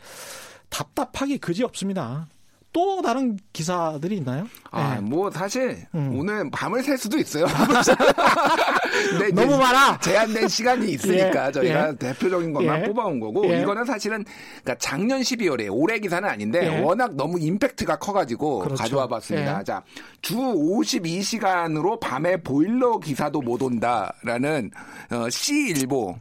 [0.69, 2.27] 답답하기 그지 없습니다.
[2.73, 4.47] 또 다른 기사들이 있나요?
[4.71, 5.01] 아, 네.
[5.01, 6.17] 뭐 사실 음.
[6.17, 7.45] 오늘 밤을 새 수도 있어요.
[9.33, 9.99] 너무 많아.
[9.99, 11.51] 제한된 시간이 있으니까 예.
[11.51, 11.95] 저희가 예.
[11.95, 12.88] 대표적인 것만 예.
[12.88, 13.62] 뽑아온 거고 예.
[13.62, 14.25] 이거는 사실은
[14.63, 16.81] 그러니까 작년 12월에 올해 기사는 아닌데 예.
[16.81, 18.81] 워낙 너무 임팩트가 커가지고 그렇죠.
[18.81, 19.59] 가져와 봤습니다.
[19.59, 19.63] 예.
[19.63, 19.83] 자,
[20.23, 24.71] 주 52시간으로 밤에 보일러 기사도 못 온다라는
[25.12, 26.17] 어, C일보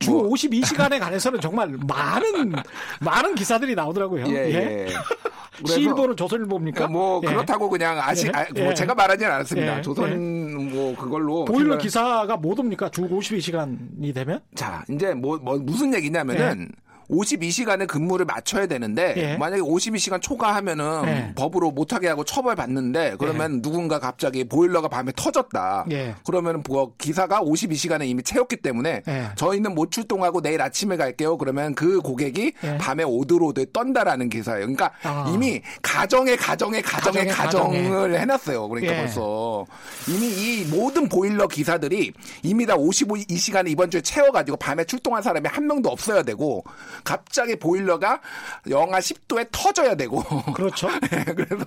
[0.00, 0.30] 주 뭐.
[0.30, 2.52] 52시간에 관해서는 정말 많은
[3.00, 4.26] 많은 기사들이 나오더라고요.
[4.34, 4.88] 예.
[5.68, 5.72] 예.
[5.72, 6.88] 시일보는 조선일보입니까?
[6.88, 7.28] 뭐 예.
[7.28, 8.30] 그렇다고 그냥 아시 예.
[8.34, 8.74] 아, 뭐 예.
[8.74, 9.78] 제가 말하지는 않았습니다.
[9.78, 9.82] 예.
[9.82, 12.88] 조선 뭐 그걸로 보일러 기사가 못 옵니까?
[12.88, 14.40] 주 52시간이 되면?
[14.54, 16.70] 자, 이제 뭐, 뭐 무슨 얘기냐면은
[17.12, 19.36] 52시간의 근무를 맞춰야 되는데 예.
[19.36, 21.32] 만약에 52시간 초과하면은 예.
[21.34, 23.62] 법으로 못하게 하고 처벌받는데 그러면 예.
[23.62, 25.86] 누군가 갑자기 보일러가 밤에 터졌다.
[25.92, 26.14] 예.
[26.26, 29.28] 그러면 뭐 기사가 52시간에 이미 채웠기 때문에 예.
[29.36, 31.36] 저희는 못 출동하고 내일 아침에 갈게요.
[31.36, 32.78] 그러면 그 고객이 예.
[32.78, 34.60] 밤에 오드로드에 떤다라는 기사예요.
[34.60, 35.30] 그러니까 아.
[35.32, 38.68] 이미 가정의 가정의 가정의 가정의 가정을 해놨어요.
[38.68, 39.66] 그러니까 벌써
[40.08, 45.66] 이미 이 모든 보일러 기사들이 이미 다 52시간을 이번 주에 채워가지고 밤에 출동한 사람이 한
[45.66, 46.64] 명도 없어야 되고
[47.04, 48.20] 갑자기 보일러가
[48.70, 50.22] 영하 10도에 터져야 되고.
[50.54, 50.88] 그렇죠.
[51.10, 51.64] 네, 그래서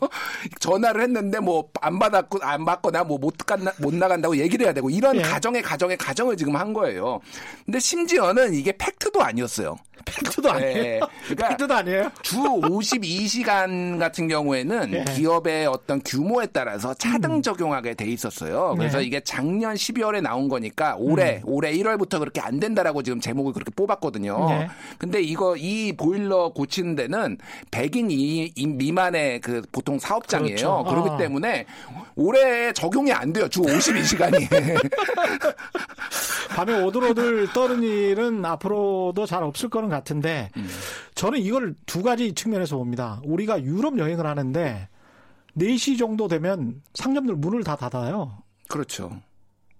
[0.60, 5.18] 전화를 했는데 뭐 안 받았고 안 받거나 뭐못 간다 못 나간다고 얘기를 해야 되고 이런
[5.18, 5.22] 예.
[5.22, 7.20] 가정의 가정의 가정을 지금 한 거예요.
[7.66, 9.78] 근데 심지어는 이게 팩트도 아니었어요.
[10.06, 10.74] 팩트도 아니에요.
[10.74, 11.00] 네.
[11.24, 12.12] 그러니까 팩트도 아니에요.
[12.22, 15.06] 주 52시간 같은 경우에는 네.
[15.16, 17.42] 기업의 어떤 규모에 따라서 차등 음.
[17.42, 18.76] 적용하게 돼 있었어요.
[18.78, 19.06] 그래서 네.
[19.06, 21.42] 이게 작년 12월에 나온 거니까 올해 음.
[21.46, 24.50] 올해 1월부터 그렇게 안 된다라고 지금 제목을 그렇게 뽑았거든요.
[24.50, 24.68] 네.
[24.98, 27.38] 근데 이거 이 보일러 고치는 데는
[27.72, 30.56] 100인 이, 미만의 그 보통 사업장이에요.
[30.56, 30.84] 그렇죠.
[30.88, 31.18] 그렇기 어.
[31.18, 31.66] 때문에
[32.16, 33.48] 올해 적용이 안 돼요.
[33.48, 34.48] 주 52시간이.
[36.56, 40.68] 밤에 오들오들 떠는 일은 앞으로도 잘 없을 거는 같은데 음.
[41.16, 43.22] 저는 이걸 두 가지 측면에서 봅니다.
[43.24, 44.90] 우리가 유럽 여행을 하는데
[45.58, 48.44] 4시 정도 되면 상점들 문을 다 닫아요.
[48.68, 49.22] 그렇죠.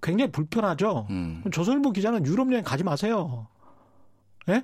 [0.02, 1.08] 굉장히 불편하죠.
[1.10, 1.44] 음.
[1.52, 3.48] 조선일보 기자는 유럽 여행 가지 마세요.
[4.50, 4.64] 예?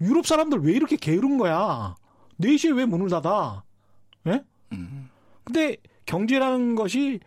[0.00, 1.94] 유럽 사람들 왜 이렇게 게으른 거야?
[2.40, 3.62] 4시에 왜 문을 닫아?
[4.26, 4.44] 예?
[4.72, 5.08] 음.
[5.44, 7.20] 근데 경제라는 것이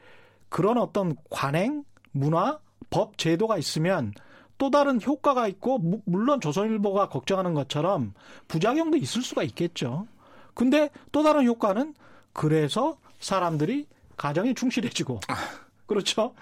[0.50, 4.14] 그런 어떤 관행, 문화, 법, 제도가 있으면
[4.58, 8.14] 또 다른 효과가 있고 물론 조선일보가 걱정하는 것처럼
[8.48, 10.08] 부작용도 있을 수가 있겠죠.
[10.54, 11.94] 근데 또 다른 효과는
[12.34, 13.88] 그래서 사람들이
[14.18, 15.36] 가정이 충실해지고 아.
[15.86, 16.34] 그렇죠.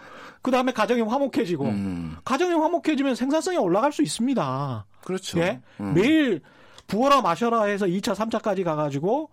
[0.41, 2.17] 그 다음에 가정이 화목해지고 음.
[2.23, 4.85] 가정이 화목해지면 생산성이 올라갈 수 있습니다.
[5.03, 5.39] 그렇죠.
[5.39, 5.61] 예?
[5.79, 5.93] 음.
[5.93, 6.41] 매일
[6.87, 9.29] 부어라 마셔라 해서 2차, 3차까지 가가지고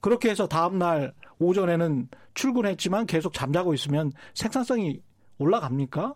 [0.00, 5.00] 그렇게 해서 다음 날 오전에는 출근했지만 계속 잠자고 있으면 생산성이
[5.38, 6.14] 올라갑니까?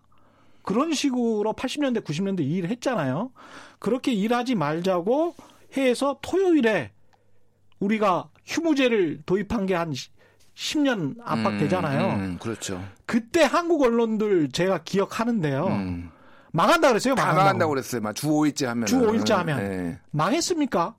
[0.64, 3.30] 그런 식으로 80년대, 90년대 일을 했잖아요.
[3.78, 5.36] 그렇게 일하지 말자고
[5.76, 6.90] 해서 토요일에
[7.78, 9.92] 우리가 휴무제를 도입한 게 한
[10.54, 12.14] 10년 압박 되잖아요.
[12.14, 12.82] 음, 음, 그렇죠.
[13.06, 15.66] 그때 한국 언론들 제가 기억하는데요.
[15.66, 16.10] 음.
[16.52, 17.14] 망한다 그랬어요.
[17.16, 17.38] 망한다고.
[17.44, 18.12] 망한다고 그랬어요.
[18.14, 18.86] 주 5일째 하면.
[18.86, 19.58] 주 5일째 하면.
[19.58, 19.98] 네.
[20.12, 20.94] 망했습니까?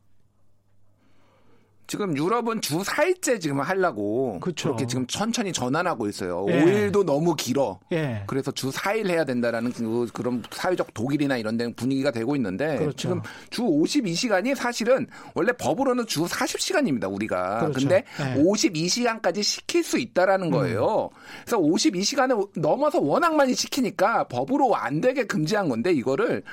[1.88, 4.69] 지금 유럽은 주 4일째 지금 하려고 그쵸.
[4.69, 6.45] 그렇게 지금 천천히 전환하고 있어요.
[6.50, 6.63] 예.
[6.63, 7.80] 5일도 너무 길어.
[7.91, 8.24] 예.
[8.28, 12.98] 그래서 주 4일 해야 된다라는 그, 그런 사회적 독일이나 이런 데는 분위기가 되고 있는데 그렇죠.
[12.98, 17.13] 지금 주 52시간이 사실은 원래 법으로는 주 40시간입니다.
[17.13, 17.60] 우리가.
[17.60, 17.80] 그렇죠.
[17.80, 18.41] 근데 예.
[18.41, 20.52] 52시간까지 시킬 수 있다라는 음.
[20.52, 21.10] 거예요.
[21.12, 21.17] 음.
[21.45, 26.43] 그래서 52시간을 넘어서 워낙 많이 시키니까 법으로 안 되게 금지한 건데 이거를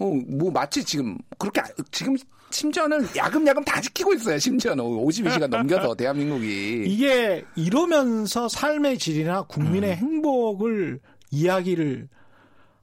[0.00, 1.60] 어, 뭐 마치 지금 그렇게
[1.92, 2.16] 지금
[2.50, 4.38] 심지어는 야금야금 다 지키고 있어요.
[4.38, 6.84] 심지어는 52시간 넘겨서 대한민국이.
[6.86, 9.96] 이게 이러면서 삶의 질이나 국민의 음.
[9.96, 12.08] 행복을 이야기를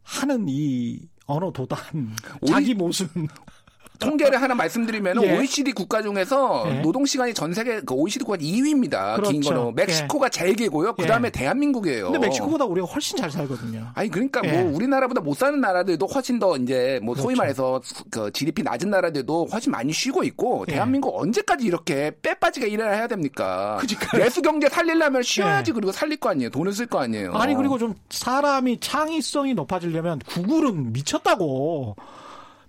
[0.03, 1.77] 하는 이 언어 도단
[2.47, 3.09] 자기 모습
[3.99, 5.37] 통계를 하나 말씀드리면 예.
[5.37, 6.79] OECD 국가 중에서 예.
[6.81, 9.15] 노동 시간이 전 세계 그 OECD 국가 2위입니다.
[9.15, 9.31] 그렇죠.
[9.31, 10.29] 긴 거로 멕시코가 예.
[10.29, 10.95] 제일 길고요.
[10.95, 11.31] 그다음에 예.
[11.31, 12.11] 대한민국이에요.
[12.11, 13.87] 근데 멕시코보다 우리가 훨씬 잘 살거든요.
[13.93, 14.61] 아니 그러니까 뭐 예.
[14.61, 17.27] 우리나라보다 못 사는 나라들도 훨씬 더 이제 뭐 그렇죠.
[17.27, 20.73] 소위 말해서 그 GDP 낮은 나라들도 훨씬 많이 쉬고 있고 예.
[20.73, 23.77] 대한민국 언제까지 이렇게 빼빠지게 일을 해야 됩니까?
[23.81, 24.17] 그러니까.
[24.17, 26.49] 내수 경제 살리려면 쉬어야지 그리고 살릴 거 아니에요.
[26.49, 27.33] 돈을 쓸 거 아니에요.
[27.33, 31.95] 아니 그리고 좀 사람이 창의성이 높아지려면 구글은 미쳤다고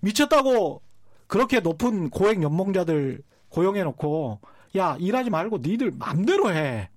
[0.01, 0.83] 미쳤다고
[1.29, 4.41] 그렇게 높은 고액 연봉자들 고용해 놓고
[4.77, 6.91] 야 일하지 말고 니들 맘대로 해.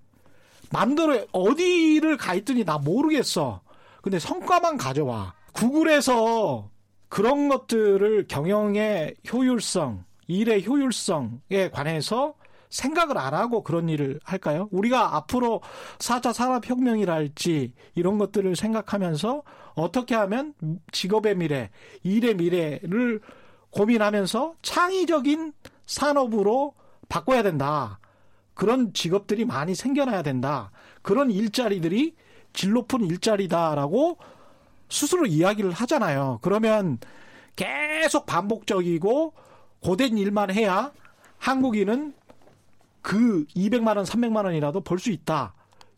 [0.71, 1.25] 맘대로 해.
[1.31, 3.61] 어디를 가 있더니 나 모르겠어.
[4.01, 5.35] 근데 성과만 가져와.
[5.53, 6.69] 구글에서
[7.09, 12.35] 그런 것들을 경영의 효율성, 일의 효율성에 관해서
[12.69, 14.69] 생각을 안 하고 그런 일을 할까요?
[14.71, 15.61] 우리가 앞으로
[15.99, 19.43] 4차 산업혁명이랄지 이런 것들을 생각하면서
[19.75, 20.53] 어떻게 하면
[20.93, 21.69] 직업의 미래,
[22.03, 23.19] 일의 미래를
[23.71, 25.53] 고민하면서 창의적인
[25.85, 26.73] 산업으로
[27.09, 27.99] 바꿔야 된다.
[28.53, 30.71] 그런 직업들이 많이 생겨나야 된다.
[31.01, 32.15] 그런 일자리들이
[32.53, 34.17] 질 높은 일자리다라고
[34.89, 36.39] 스스로 이야기를 하잖아요.
[36.41, 36.99] 그러면
[37.55, 39.33] 계속 반복적이고
[39.81, 40.91] 고된 일만 해야
[41.37, 42.13] 한국인은
[43.01, 45.53] 그 200만 원, 300만 원이라도 벌 수 있다.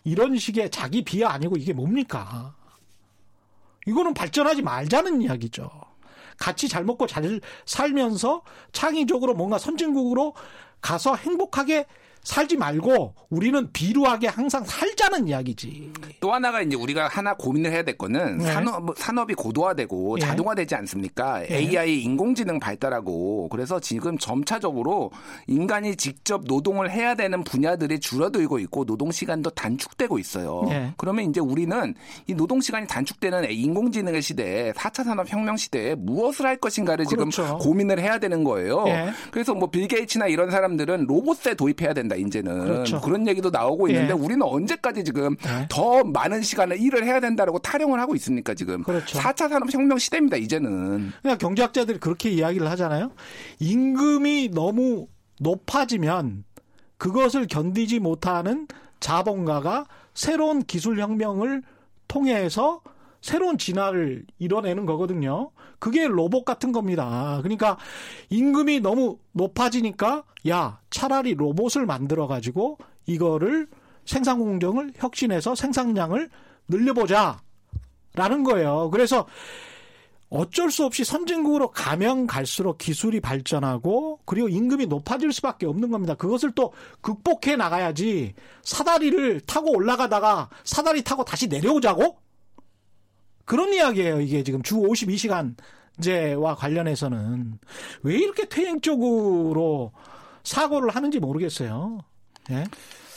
[0.05, 2.55] 이런 식의 자기 비하 아니고 이게 뭡니까?
[3.85, 5.69] 이거는 발전하지 말자는 이야기죠.
[6.43, 8.41] 같이 잘 먹고 잘 살면서
[8.73, 10.33] 창의적으로 뭔가 선진국으로
[10.83, 11.85] 가서 행복하게
[12.23, 15.91] 살지 말고 우리는 비루하게 항상 살자는 이야기지.
[16.21, 18.45] 또 하나가 이제 우리가 하나 고민을 해야 될 거는 네.
[18.45, 20.25] 산업 산업이 고도화되고 네.
[20.25, 21.41] 자동화되지 않습니까?
[21.41, 21.53] 네.
[21.53, 25.11] AI 인공지능 발달하고 그래서 지금 점차적으로
[25.47, 30.63] 인간이 직접 노동을 해야 되는 분야들이 줄어들고 있고 노동 시간도 단축되고 있어요.
[30.69, 30.93] 네.
[30.95, 31.93] 그러면 이제 우리는
[32.27, 37.29] 이 노동 시간이 단축되는 인공지능의 시대에 4차 산업 혁명 시대에 무엇을 할 것인가를 그렇죠.
[37.29, 38.85] 지금 고민을 해야 되는 거예요.
[38.85, 39.11] 네.
[39.31, 42.15] 그래서 뭐 빌 게이츠나 이런 사람 들은 로봇에 도입해야 된다.
[42.15, 43.01] 이제는 그렇죠.
[43.01, 44.13] 그런 얘기도 나오고 있는데 예.
[44.13, 45.67] 우리는 언제까지 지금 예.
[45.69, 49.17] 더 많은 시간을 일을 해야 된다라고 타령을 하고 있습니까 지금 그렇죠.
[49.19, 53.11] 4차 산업혁명 시대입니다 이제는 그러니까 경제학자들이 그렇게 이야기를 하잖아요
[53.59, 55.07] 임금이 너무
[55.39, 56.43] 높아지면
[56.97, 58.67] 그것을 견디지 못하는
[58.99, 61.63] 자본가가 새로운 기술 혁명을
[62.07, 62.81] 통해서
[63.21, 65.51] 새로운 진화를 이뤄내는 거거든요.
[65.83, 67.39] 그게 로봇 같은 겁니다.
[67.43, 67.77] 그러니까
[68.29, 73.67] 임금이 너무 높아지니까 야 차라리 로봇을 만들어 가지고 이거를
[74.05, 76.29] 생산 공정을 혁신해서 생산량을
[76.69, 78.91] 늘려보자라는 거예요.
[78.91, 79.27] 그래서
[80.29, 86.15] 어쩔 수 없이 선진국으로 가면 갈수록 기술이 발전하고 그리고 임금이 높아질 수밖에 없는 겁니다.
[86.15, 92.22] 그것을 또 극복해 나가야지 사다리를 타고 올라가다가 사다리 타고 다시 내려오자고
[93.45, 94.21] 그런 이야기예요.
[94.21, 95.55] 이게 지금 주 52시간
[96.01, 97.59] 제와 관련해서는
[98.03, 99.91] 왜 이렇게 퇴행적으로
[100.43, 101.99] 사고를 하는지 모르겠어요.
[102.51, 102.65] 예?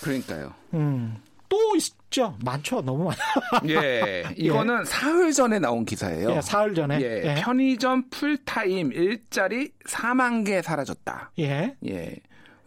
[0.03, 0.53] 그러니까요.
[0.75, 1.17] 음.
[1.49, 2.37] 또 있죠.
[2.45, 2.83] 많죠.
[2.83, 3.17] 너무 많아.
[3.69, 4.25] 예.
[4.37, 4.85] 이거는 예.
[4.85, 6.31] 사흘 전에 나온 기사예요.
[6.33, 7.01] 예, 사흘 전에.
[7.01, 7.23] 예.
[7.25, 7.35] 예.
[7.41, 11.33] 편의점 풀타임 일자리 4만 개 사라졌다.
[11.39, 11.77] 예.
[11.87, 12.17] 예.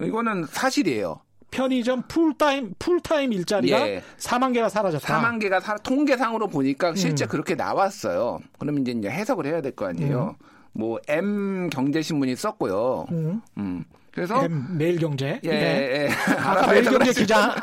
[0.02, 1.22] 이거는 사실이에요.
[1.52, 4.04] 편의점 풀타임 풀타임 일자리가 예.
[4.18, 5.08] 4만 개가 사라졌다.
[5.22, 7.28] 4만 개가 사, 통계상으로 보니까 실제 음.
[7.30, 8.40] 그렇게 나왔어요.
[8.60, 10.36] 그러면 이제 해석을 해야 될 거 아니에요.
[10.42, 10.46] 음.
[10.74, 13.08] 뭐 M 경제신문이 썼고요.
[13.12, 13.42] 음.
[13.58, 13.84] 음.
[14.12, 16.08] 그래서 매일경제 예, 예.
[16.08, 16.10] 예.
[16.38, 17.56] 아까 매일경제 기자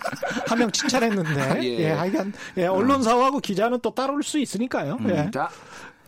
[0.47, 4.97] 한 명 칭찬했는데 예, 예 하여간 예, 언론사하고 기자는 또 따를 수 있으니까요.
[5.01, 5.31] 음, 예.
[5.33, 5.49] 자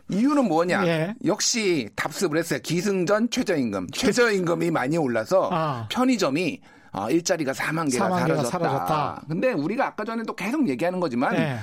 [0.09, 0.87] 이유는 뭐냐?
[0.87, 1.13] 예.
[1.25, 2.59] 역시 답습을 했어요.
[2.63, 3.87] 기승전 최저임금.
[3.91, 5.87] 최저임금이 많이 올라서 아.
[5.91, 6.61] 편의점이
[6.91, 8.49] 어, 일자리가 4만 개가 4만 사라졌다.
[8.49, 9.21] 사라졌다.
[9.27, 11.57] 근데 우리가 아까 전에도 계속 얘기하는 거지만 네.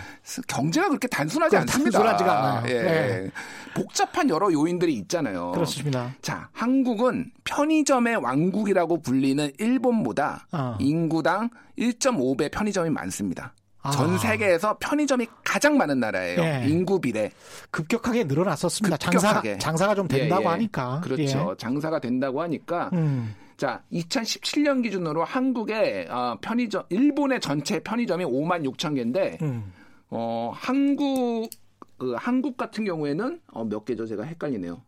[0.47, 1.99] 경제가 그렇게 단순하지 않습니다.
[1.99, 2.75] 단순하지가 않아요.
[2.75, 2.83] 예.
[2.83, 3.31] 네.
[3.75, 5.53] 복잡한 여러 요인들이 있잖아요.
[5.53, 6.15] 그렇습니다.
[6.23, 10.77] 자, 한국은 편의점의 왕국이라고 불리는 일본보다 어.
[10.81, 13.53] 인구당 1.5배 편의점이 많습니다.
[13.83, 13.91] 아.
[13.91, 16.41] 전 세계에서 편의점이 가장 많은 나라예요.
[16.43, 16.65] 예.
[16.69, 17.31] 인구 비례.
[17.71, 18.97] 급격하게 늘어났었습니다.
[18.97, 19.51] 급격하게.
[19.59, 20.51] 장사, 장사가 좀 된다고 예, 예.
[20.51, 21.01] 하니까.
[21.03, 21.51] 그렇죠.
[21.53, 21.57] 예.
[21.59, 22.91] 장사가 된다고 하니까.
[22.95, 23.35] 음.
[23.57, 29.73] 자, 2017년 기준으로 한국의 어, 편의점, 일본의 전체 편의점이 5만 6천 개인데, 음.
[30.11, 31.49] 어, 한국,
[31.97, 34.07] 그, 한국 같은 경우에는, 어, 몇 개죠?
[34.07, 34.83] 제가 헷갈리네요.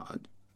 [0.00, 0.04] 어,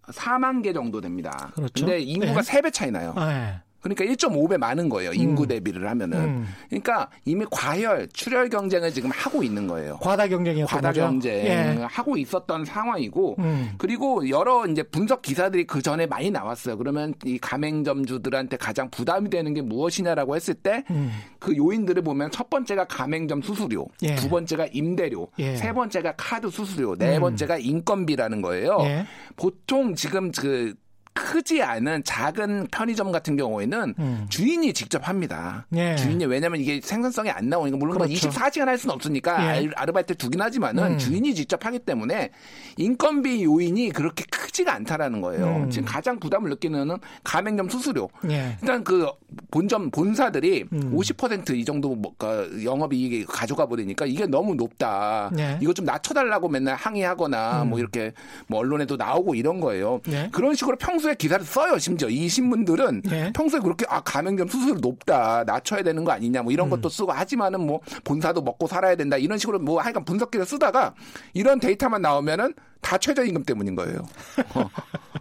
[0.08, 1.52] 4만 개 정도 됩니다.
[1.54, 1.86] 그렇죠.
[1.86, 2.60] 근데 인구가 네.
[2.60, 3.14] 3배 차이 나요.
[3.16, 3.60] 네.
[3.82, 5.12] 그러니까 1.5배 많은 거예요.
[5.12, 5.48] 인구 음.
[5.48, 6.18] 대비를 하면은.
[6.18, 6.46] 음.
[6.68, 9.98] 그러니까 이미 과열, 출혈 경쟁을 지금 하고 있는 거예요.
[9.98, 11.78] 과다 경쟁이었던 과다 경쟁 예.
[11.88, 13.72] 하고 있었던 상황이고 음.
[13.78, 16.78] 그리고 여러 이제 분석 기사들이 그 전에 많이 나왔어요.
[16.78, 21.10] 그러면 이 가맹점주들한테 가장 부담이 되는 게 무엇이냐라고 했을 때그 음.
[21.56, 24.14] 요인들을 보면 첫 번째가 가맹점 수수료, 예.
[24.14, 25.56] 두 번째가 임대료, 예.
[25.56, 27.22] 세 번째가 카드 수수료, 네 음.
[27.22, 28.78] 번째가 인건비라는 거예요.
[28.82, 29.06] 예.
[29.34, 30.74] 보통 지금 그
[31.14, 34.26] 크지 않은 작은 편의점 같은 경우에는 음.
[34.30, 35.66] 주인이 직접 합니다.
[35.74, 35.94] 예.
[35.96, 38.30] 주인이 왜냐하면 이게 생산성이 안 나오니까 물론 뭐 그렇죠.
[38.30, 39.70] 24시간 할 수는 없으니까 예.
[39.74, 40.98] 아르바이트 두긴 하지만은 음.
[40.98, 42.30] 주인이 직접 하기 때문에
[42.76, 45.64] 인건비 요인이 그렇게 크지가 않다라는 거예요.
[45.64, 45.70] 음.
[45.70, 48.08] 지금 가장 부담을 느끼는 가맹점 수수료.
[48.30, 48.56] 예.
[48.60, 49.06] 일단 그
[49.50, 50.96] 본점 본사들이 음.
[50.96, 55.30] 50%이 정도 뭐, 그 영업이익이 가져가 버리니까 이게 너무 높다.
[55.38, 55.58] 예.
[55.60, 57.80] 이거 좀 낮춰달라고 맨날 항의하거나 뭐 음.
[57.80, 58.12] 이렇게
[58.46, 60.00] 뭐 언론에도 나오고 이런 거예요.
[60.08, 60.28] 예.
[60.32, 61.78] 그런 식으로 평소 평소에 기사를 써요.
[61.78, 63.32] 심지어 이 신문들은 네.
[63.34, 66.70] 평소에 그렇게 아 가맹점 수수료 높다 낮춰야 되는 거 아니냐 뭐 이런 음.
[66.70, 70.94] 것도 쓰고 하지만은 뭐 본사도 먹고 살아야 된다 이런 식으로 뭐 하여간 분석기를 쓰다가
[71.34, 74.06] 이런 데이터만 나오면은 다 최저임금 때문인 거예요.
[74.54, 74.68] 어.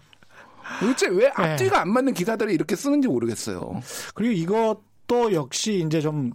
[0.80, 1.32] 도대체 왜 네.
[1.34, 1.82] 앞뒤가 네.
[1.82, 3.82] 안 맞는 기사들을 이렇게 쓰는지 모르겠어요.
[4.14, 6.32] 그리고 이것도 역시 이제 좀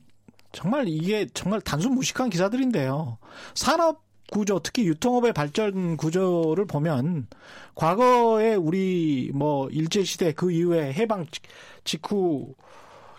[0.52, 3.18] 정말 이게 정말 단순 무식한 기사들인데요.
[3.54, 7.28] 산업 구조, 특히 유통업의 발전 구조를 보면
[7.74, 11.26] 과거에 우리 뭐 일제 시대 그 이후에 해방
[11.84, 12.54] 직후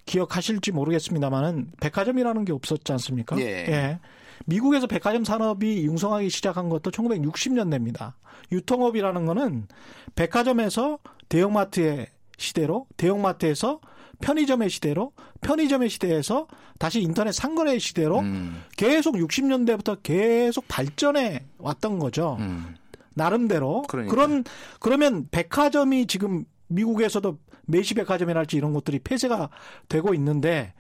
[0.06, 3.38] 기억하실지 모르겠습니다만은 백화점이라는 게 없었지 않습니까?
[3.40, 3.44] 예.
[3.44, 4.00] 예.
[4.46, 8.14] 미국에서 백화점 산업이 융성하기 시작한 것도 1960년대입니다.
[8.52, 9.68] 유통업이라는 거는
[10.16, 13.80] 백화점에서 대형마트의 시대로 대형마트에서
[14.22, 16.48] 편의점의 시대로 편의점의 시대에서
[16.80, 18.64] 다시 인터넷 상거래 시대로 음.
[18.76, 22.38] 계속 60년대부터 계속 발전해 왔던 거죠.
[22.40, 22.76] 음.
[23.14, 24.14] 나름대로 그러니까.
[24.14, 24.44] 그런
[24.80, 29.50] 그러면 백화점이 지금 미국에서도 메시 백화점이랄지 이런 것들이 폐쇄가
[29.90, 30.74] 되고 있는데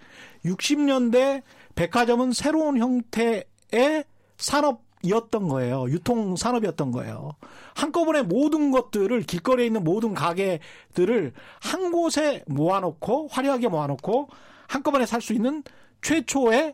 [0.45, 1.41] 60년대
[1.75, 4.03] 백화점은 새로운 형태의
[4.37, 5.85] 산업 이었던 거예요.
[5.89, 7.31] 유통 산업이었던 거예요.
[7.75, 14.29] 한꺼번에 모든 것들을 길거리에 있는 모든 가게들을 한 곳에 모아놓고 화려하게 모아놓고
[14.67, 15.63] 한꺼번에 살 수 있는
[16.01, 16.73] 최초의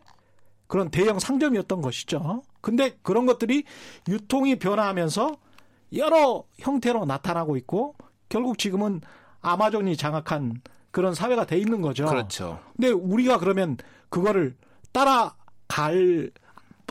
[0.66, 2.42] 그런 대형 상점이었던 것이죠.
[2.60, 3.64] 근데 그런 것들이
[4.08, 5.36] 유통이 변화하면서
[5.96, 7.94] 여러 형태로 나타나고 있고
[8.28, 9.00] 결국 지금은
[9.40, 12.06] 아마존이 장악한 그런 사회가 돼 있는 거죠.
[12.06, 12.60] 그렇죠.
[12.76, 13.76] 근데 우리가 그러면
[14.08, 14.56] 그거를
[14.92, 16.30] 따라갈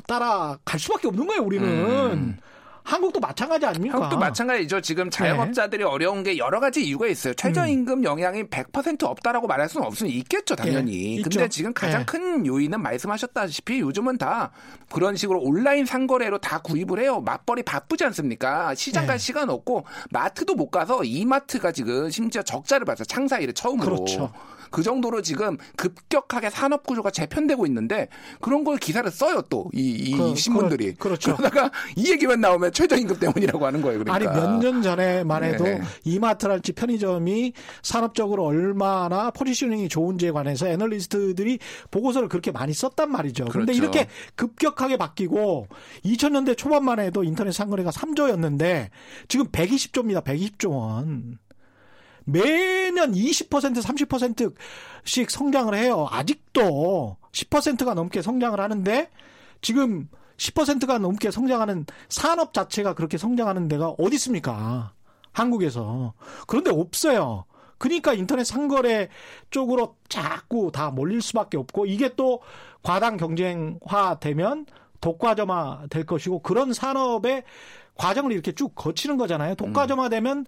[0.07, 1.67] 따라 갈 수밖에 없는 거예요, 우리는.
[1.67, 2.37] 음.
[2.83, 3.95] 한국도 마찬가지 아닙니까?
[3.95, 4.81] 한국도 마찬가지죠.
[4.81, 5.89] 지금 자영업자들이 네.
[5.89, 7.33] 어려운 게 여러 가지 이유가 있어요.
[7.33, 8.03] 최저임금 음.
[8.03, 11.15] 영향이 100% 없다라고 말할 수는 없으면 있겠죠, 당연히.
[11.17, 12.05] 네, 근데 지금 가장 네.
[12.05, 14.51] 큰 요인은 말씀하셨다시피 요즘은 다
[14.91, 17.21] 그런 식으로 온라인 상거래로 다 구입을 해요.
[17.21, 18.75] 맞벌이 바쁘지 않습니까?
[18.75, 19.23] 시장 갈 네.
[19.23, 23.05] 시간 없고 마트도 못 가서 이마트가 지금 심지어 적자를 봤어요.
[23.05, 23.95] 창사 일에 처음으로.
[23.95, 24.33] 그렇죠.
[24.73, 28.07] 그 정도로 지금 급격하게 산업 구조가 재편되고 있는데
[28.41, 30.95] 그런 걸 기사를 써요 또 이 그, 신문들이.
[30.95, 33.99] 그, 렇죠 그러다가 이 얘기만 나오면 최저임금 때문이라고 하는 거예요.
[34.03, 34.31] 그러니까.
[34.31, 35.81] 아니 몇 년 전에만 해도 네.
[36.05, 41.59] 이마트랄지 편의점이 산업적으로 얼마나 포지셔닝이 좋은지에 관해서 애널리스트들이
[41.91, 43.45] 보고서를 그렇게 많이 썼단 말이죠.
[43.51, 43.83] 그런데 그렇죠.
[43.99, 45.67] 이렇게 급격하게 바뀌고
[46.05, 48.89] 2000년대 초반만 해도 인터넷 상거래가 3조였는데
[49.27, 50.23] 지금 120조입니다.
[50.23, 51.37] 120조 원.
[52.25, 56.07] 매년 20% 30%씩 성장을 해요.
[56.11, 59.09] 아직도 10%가 넘게 성장을 하는데
[59.61, 64.93] 지금 10%가 넘게 성장하는 산업 자체가 그렇게 성장하는 데가 어디 있습니까?
[65.31, 66.13] 한국에서.
[66.47, 67.45] 그런데 없어요.
[67.77, 69.09] 그러니까 인터넷 상거래
[69.49, 72.41] 쪽으로 자꾸 다 몰릴 수밖에 없고 이게 또
[72.81, 74.65] 과당 경쟁화 되면
[75.01, 77.43] 독과점화 될 것이고 그런 산업의
[77.95, 79.55] 과정을 이렇게 쭉 거치는 거잖아요.
[79.55, 80.45] 독과점화 되면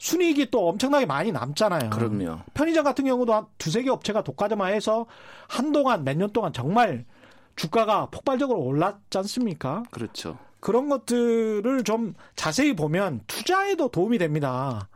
[0.00, 1.90] 순이익이 또 엄청나게 많이 남잖아요.
[1.90, 2.38] 그럼요.
[2.54, 5.04] 편의점 같은 경우도 한 두세 개 업체가 독과점화해서
[5.46, 7.04] 한동안 몇 년 동안 정말
[7.54, 9.82] 주가가 폭발적으로 올랐지 않습니까?
[9.90, 10.38] 그렇죠.
[10.58, 14.88] 그런 것들을 좀 자세히 보면 투자에도 도움이 됩니다.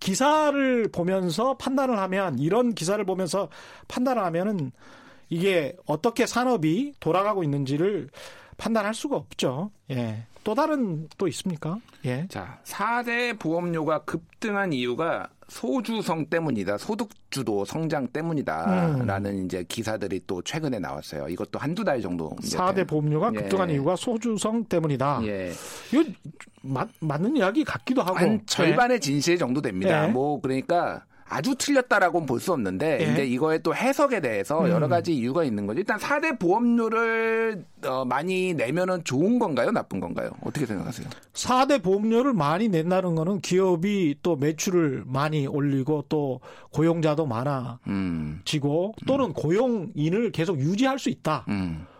[0.00, 3.50] 기사를 보면서 판단을 하면 이런 기사를 보면서
[3.88, 4.72] 판단을 하면은
[5.28, 8.08] 이게 어떻게 산업이 돌아가고 있는지를
[8.56, 9.70] 판단할 수가 없죠.
[9.90, 10.24] 예.
[10.48, 11.78] 또 다른 또 있습니까?
[12.06, 12.26] 예.
[12.30, 16.78] 자, 4대 보험료가 급등한 이유가 소주성 때문이다.
[16.78, 19.44] 소득주도 성장 때문이다라는 음.
[19.44, 21.28] 이제 기사들이 또 최근에 나왔어요.
[21.28, 22.30] 이것도 한두 달 정도.
[22.40, 23.40] 4대 보험료가 예.
[23.40, 25.20] 급등한 이유가 소주성 때문이다.
[25.24, 25.52] 예.
[25.92, 26.04] 이거
[26.62, 28.16] 맞, 맞는 이야기 같기도 하고.
[28.16, 29.00] 한 절반의 예.
[29.00, 30.08] 진실 정도 됩니다.
[30.08, 30.10] 예.
[30.10, 33.12] 뭐 그러니까 아주 틀렸다라고는 볼 수 없는데 예.
[33.12, 34.70] 이제 이거의 또 해석에 대해서 음.
[34.70, 35.80] 여러 가지 이유가 있는 거죠.
[35.80, 39.70] 일단 4대 보험료를 어, 많이 내면은 좋은 건가요?
[39.72, 40.30] 나쁜 건가요?
[40.42, 41.08] 어떻게 생각하세요?
[41.32, 46.40] 4대 보험료를 많이 낸다는 거는 기업이 또 매출을 많이 올리고 또
[46.72, 49.06] 고용자도 많아지고 음.
[49.06, 49.32] 또는 음.
[49.32, 51.44] 고용인을 계속 유지할 수 있다.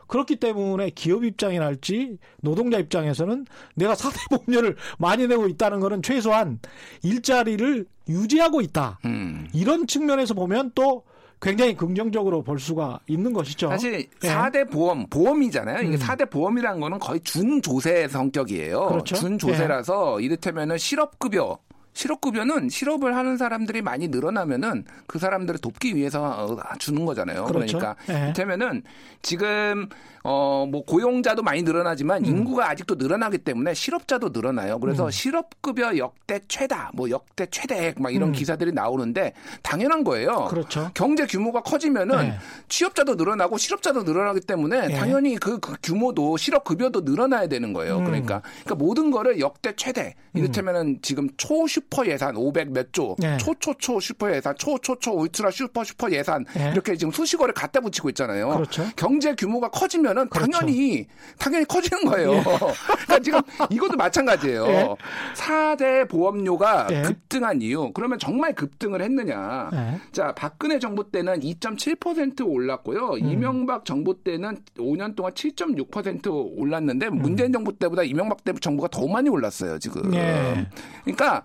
[0.08, 0.10] 음.
[0.10, 6.58] 그렇기 때문에 기업 입장이랄지 노동자 입장에서는 내가 사대 보험료를 많이 내고 있다는 것은 최소한
[7.02, 8.98] 일자리를 유지하고 있다.
[9.04, 9.48] 음.
[9.52, 11.04] 이런 측면에서 보면 또
[11.40, 13.68] 굉장히 긍정적으로 볼 수가 있는 것이죠.
[13.68, 14.64] 사실 4대 예.
[14.64, 15.82] 보험, 보험이잖아요.
[15.86, 15.98] 이게 음.
[16.00, 18.86] 4대 보험이라는 거는 거의 준조세 성격이에요.
[18.88, 19.14] 그렇죠?
[19.14, 20.24] 준조세라서 예.
[20.24, 21.58] 이를테면은 실업급여
[21.98, 27.44] 실업급여는 실업을 하는 사람들이 많이 늘어나면은 그 사람들을 돕기 위해서 어, 주는 거잖아요.
[27.46, 27.78] 그렇죠.
[27.78, 28.20] 그러니까 네.
[28.20, 28.84] 이를테면은
[29.20, 29.88] 지금
[30.22, 32.26] 어, 뭐 고용자도 많이 늘어나지만 음.
[32.26, 34.78] 인구가 아직도 늘어나기 때문에 실업자도 늘어나요.
[34.78, 35.10] 그래서 음.
[35.10, 38.32] 실업급여 역대 최다, 뭐 역대 최대액 막 이런 음.
[38.32, 39.32] 기사들이 나오는데
[39.62, 40.46] 당연한 거예요.
[40.50, 40.90] 그렇죠.
[40.94, 42.38] 경제 규모가 커지면은 네.
[42.68, 44.94] 취업자도 늘어나고 실업자도 늘어나기 때문에 네.
[44.94, 47.98] 당연히 그, 그, 규모도 실업급여도 늘어나야 되는 거예요.
[47.98, 48.04] 음.
[48.04, 50.14] 그러니까, 그러니까 모든 거를 역대 최대.
[50.32, 50.38] 음.
[50.38, 53.36] 이를테면은 지금 초슈퍼 예산 500 몇 조, 네.
[53.36, 56.70] 초초초 슈퍼 예산, 초초초 울트라 슈퍼 슈퍼 예산 네.
[56.72, 58.48] 이렇게 지금 수식어를 갖다 붙이고 있잖아요.
[58.48, 58.84] 그렇죠.
[58.96, 60.50] 경제 규모가 커지면 되면은 그렇죠.
[60.50, 61.06] 당연히
[61.38, 62.32] 당연히 커지는 거예요.
[62.34, 62.42] 예.
[62.42, 64.66] 그러니까 지금 이것도 마찬가지예요.
[64.66, 64.88] 예.
[65.34, 67.02] 4대 보험료가 예.
[67.02, 67.90] 급등한 이유.
[67.92, 69.70] 그러면 정말 급등을 했느냐?
[69.72, 70.00] 예.
[70.12, 73.12] 자, 박근혜 정부 때는 2.7% 올랐고요.
[73.12, 73.18] 음.
[73.18, 77.18] 이명박 정부 때는 5년 동안 7.6% 올랐는데 음.
[77.18, 80.14] 문재인 정부 때보다 이명박 정부가 더 많이 올랐어요, 지금.
[80.14, 80.66] 예.
[81.04, 81.44] 그러니까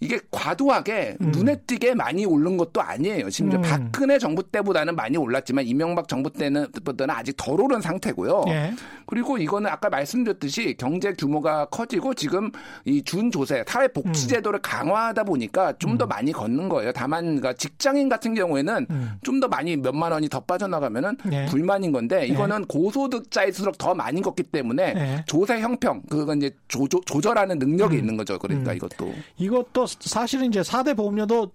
[0.00, 1.32] 이게 과도하게 음.
[1.32, 3.30] 눈에 띄게 많이 오른 것도 아니에요.
[3.30, 3.62] 심지어 음.
[3.62, 8.44] 박근혜 정부 때보다는 많이 올랐지만 이명박 정부 때는 보다는 아직 덜 오른 상태고요.
[8.48, 8.74] 예.
[9.06, 12.50] 그리고 이거는 아까 말씀드렸듯이 경제 규모가 커지고 지금
[12.84, 14.28] 이 준조세 사회 복지 음.
[14.28, 14.62] 제도를 음.
[14.62, 16.08] 강화하다 보니까 좀더 음.
[16.08, 16.92] 많이 걷는 거예요.
[16.92, 19.12] 다만 그러니까 직장인 같은 경우에는 음.
[19.22, 21.46] 좀더 많이 몇만 원이 더 빠져나가면은 예.
[21.46, 22.26] 불만인 건데 예.
[22.26, 22.64] 이거는 예.
[22.68, 25.24] 고소득자일수록 더 많이 걷기 때문에 예.
[25.26, 28.38] 조세 형평 그건 이제 조조, 조 절하는 능력이 있는 거죠.
[28.38, 31.52] 그러니까 이것도 이것도 사실은 이제 4대 보험료도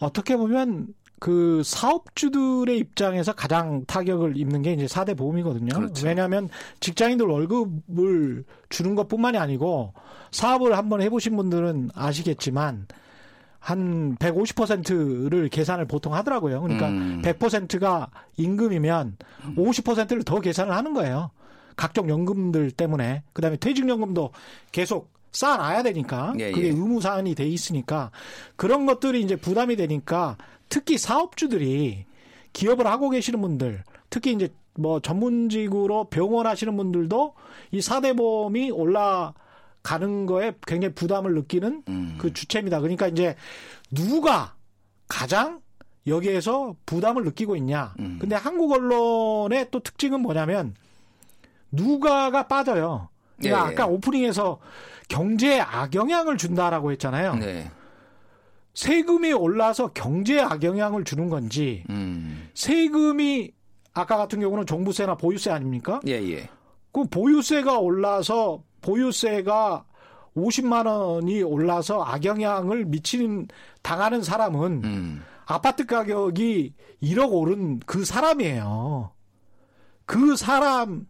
[0.00, 5.74] 어떻게 보면 그 사업주들의 입장에서 가장 타격을 입는 게 이제 4대 보험이거든요.
[5.74, 6.06] 그렇죠.
[6.06, 6.48] 왜냐하면
[6.80, 9.94] 직장인들 월급을 주는 것 뿐만이 아니고
[10.30, 12.86] 사업을 한번 해보신 분들은 아시겠지만
[13.58, 16.62] 한 150%를 계산을 보통 하더라고요.
[16.62, 17.20] 그러니까 음.
[17.24, 19.16] 100%가 임금이면
[19.56, 21.30] 50%를 더 계산을 하는 거예요.
[21.76, 23.22] 각종 연금들 때문에.
[23.32, 24.30] 그 다음에 퇴직연금도
[24.72, 26.70] 계속 쌓아놔야 되니까 예, 그게 예.
[26.70, 28.10] 의무 사안이 돼 있으니까
[28.56, 30.36] 그런 것들이 이제 부담이 되니까
[30.68, 32.06] 특히 사업주들이
[32.52, 34.48] 기업을 하고 계시는 분들 특히 이제
[34.78, 37.34] 뭐 전문직으로 병원 하시는 분들도
[37.72, 42.16] 이 4대 보험이 올라가는 거에 굉장히 부담을 느끼는 음.
[42.18, 42.80] 그 주체입니다.
[42.80, 43.34] 그러니까 이제
[43.90, 44.54] 누가
[45.08, 45.60] 가장
[46.06, 47.94] 여기에서 부담을 느끼고 있냐.
[47.98, 48.18] 음.
[48.20, 50.74] 근데 한국 언론의 또 특징은 뭐냐면
[51.70, 53.08] 누가가 빠져요.
[53.36, 53.72] 그러니까 예, 예.
[53.72, 54.58] 아까 오프닝에서
[55.08, 57.34] 경제에 악영향을 준다라고 했잖아요.
[57.36, 57.70] 네.
[58.74, 62.48] 세금이 올라서 경제에 악영향을 주는 건지 음.
[62.54, 63.50] 세금이
[63.94, 66.00] 아까 같은 경우는 종부세나 보유세 아닙니까?
[66.06, 66.48] 예, 예.
[66.92, 69.84] 그 보유세가 올라서 보유세가
[70.36, 73.48] 50만 원이 올라서 악영향을 미치는
[73.82, 75.22] 당하는 사람은 음.
[75.46, 79.10] 아파트 가격이 1억 오른 그 사람이에요.
[80.04, 81.00] 그 사람을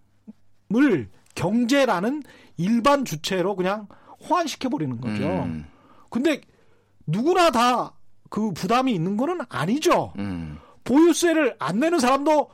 [1.39, 2.23] 경제라는
[2.57, 3.87] 일반 주체로 그냥
[4.29, 5.25] 호환시켜 버리는 거죠.
[5.25, 5.67] 음.
[6.11, 6.41] 근데
[7.07, 7.93] 누구나 다
[8.31, 10.13] 그 부담이 있는 거는 아니죠.
[10.19, 10.59] 음.
[10.85, 12.51] 보유세를 안 내는 사람도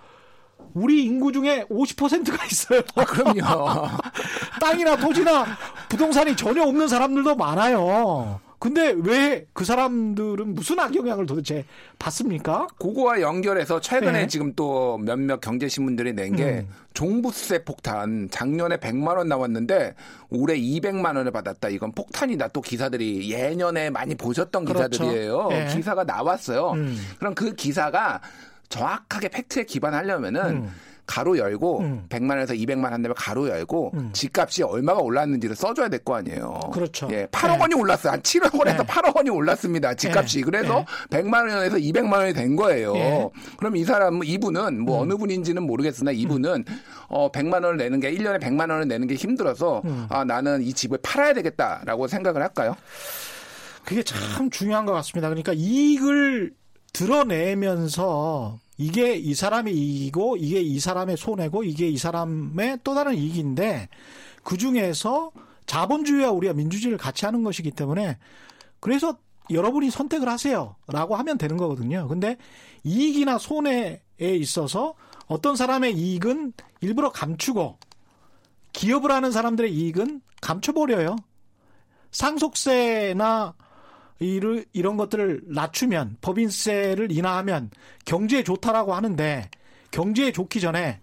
[0.73, 2.81] 우리 인구 중에 50%가 있어요.
[2.97, 3.89] 아, 그럼요.
[4.61, 5.45] 땅이나 토지나
[5.89, 8.41] 부동산이 전혀 없는 사람들도 많아요.
[8.65, 11.67] 근데 왜 그 사람들은 무슨 악영향을 도대체
[11.99, 12.67] 받습니까?
[12.79, 14.27] 그거와 연결해서 최근에 네.
[14.27, 16.69] 지금 또 몇몇 경제신문들이 낸게 음.
[16.95, 19.95] 종부세 폭탄 작년에 100만 원 나왔는데
[20.31, 21.69] 올해 200만 원을 받았다.
[21.69, 22.49] 이건 폭탄이다.
[22.49, 24.89] 또 기사들이 예년에 많이 보셨던 그렇죠.
[24.89, 25.49] 기사들이에요.
[25.51, 25.67] 네.
[25.75, 26.71] 기사가 나왔어요.
[26.73, 26.97] 음.
[27.19, 28.23] 그럼 그 기사가
[28.71, 30.71] 정확하게 팩트에 기반하려면은 음.
[31.07, 32.07] 가로 열고 음.
[32.09, 34.11] 100만 원에서 200만 한다면 가로 열고 음.
[34.13, 36.61] 집값이 얼마가 올랐는지를 써줘야 될 거 아니에요.
[36.73, 37.09] 그렇죠.
[37.13, 37.59] 예, 8억 네.
[37.61, 38.13] 원이 올랐어요.
[38.13, 38.87] 한 7억 원에서 네.
[38.87, 39.95] 8억 원이 올랐습니다.
[39.95, 40.39] 집값이.
[40.39, 40.43] 네.
[40.45, 41.23] 그래서 네.
[41.23, 42.93] 100만 원에서 200만 원이 된 거예요.
[42.93, 43.29] 네.
[43.57, 45.03] 그럼 이 사람 이분은 뭐 음.
[45.03, 46.81] 어느 분인지는 모르겠으나 이분은 음.
[47.09, 50.07] 어 100만 원을 내는 게 1년에 100만 원을 내는 게 힘들어서 음.
[50.11, 52.75] 아 나는 이 집을 팔아야 되겠다라고 생각을 할까요?
[53.85, 55.29] 그게 참 중요한 것 같습니다.
[55.29, 56.53] 그러니까 이익을
[56.93, 63.89] 드러내면서 이게 이 사람의 이익이고 이게 이 사람의 손해고 이게 이 사람의 또 다른 이익인데
[64.43, 65.31] 그 중에서
[65.67, 68.19] 자본주의와 우리가 민주주의를 같이 하는 것이기 때문에
[68.81, 69.17] 그래서
[69.51, 72.09] 여러분이 선택을 하세요라고 하면 되는 거거든요.
[72.09, 72.37] 근데
[72.83, 74.95] 이익이나 손해에 있어서
[75.27, 77.79] 어떤 사람의 이익은 일부러 감추고
[78.73, 81.17] 기업을 하는 사람들의 이익은 감춰버려요.
[82.11, 83.55] 상속세나
[84.21, 87.71] 이런 것들을 낮추면 법인세를 인하하면
[88.05, 89.51] 경제에 좋다라고 하는데
[89.91, 91.01] 경제에 좋기 전에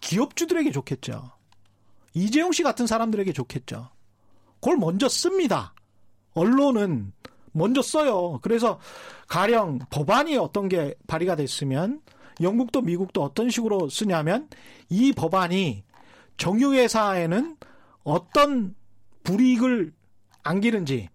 [0.00, 1.30] 기업주들에게 좋겠죠.
[2.14, 3.90] 이재용 씨 같은 사람들에게 좋겠죠.
[4.54, 5.74] 그걸 먼저 씁니다.
[6.34, 7.12] 언론은
[7.52, 8.38] 먼저 써요.
[8.42, 8.78] 그래서
[9.26, 12.00] 가령 법안이 어떤 게 발의가 됐으면
[12.40, 14.48] 영국도 미국도 어떤 식으로 쓰냐면
[14.88, 15.84] 이 법안이
[16.36, 17.56] 정유회사에는
[18.02, 18.74] 어떤
[19.24, 19.92] 불이익을
[20.42, 21.08] 안기는지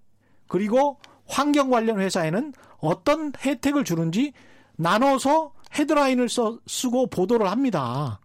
[0.48, 4.34] 그리고 환경 관련 회사에는 어떤 혜택을 주는지
[4.78, 8.20] 나눠서 헤드라인을 써, 쓰고 보도를 합니다.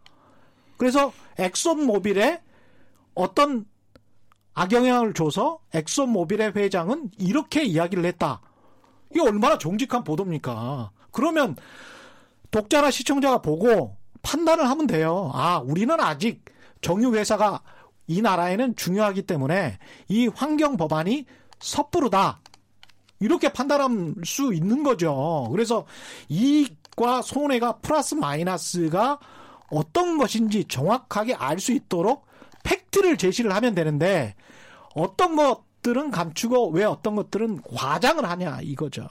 [0.77, 2.41] 그래서 엑손모빌에
[3.15, 3.67] 어떤
[4.55, 8.41] 악영향을 줘서 엑손모빌의 회장은 이렇게 이야기를 했다.
[9.11, 10.91] 이게 얼마나 정직한 보도입니까?
[11.11, 11.57] 그러면
[12.51, 15.31] 독자나 시청자가 보고 판단을 하면 돼요.
[15.35, 16.45] 아, 우리는 아직
[16.83, 17.63] 정유회사가
[18.07, 21.27] 이 나라에는 중요하기 때문에 이 환경 법안이
[21.61, 22.41] 섣부르다.
[23.21, 25.49] 이렇게 판단할 수 있는 거죠.
[25.53, 25.85] 그래서
[26.29, 29.19] 이익과 손해가 플러스 마이너스가
[29.71, 32.27] 어떤 것인지 정확하게 알 수 있도록
[32.65, 34.35] 팩트를 제시를 하면 되는데
[34.95, 39.07] 어떤 것들은 감추고 왜 어떤 것들은 과장을 하냐 이거죠.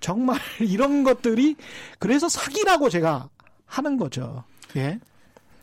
[0.00, 1.56] 정말 이런 것들이
[1.98, 3.28] 그래서 사기라고 제가
[3.66, 4.44] 하는 거죠.
[4.76, 4.98] 예.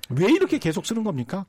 [0.10, 1.46] 왜 이렇게 계속 쓰는 겁니까?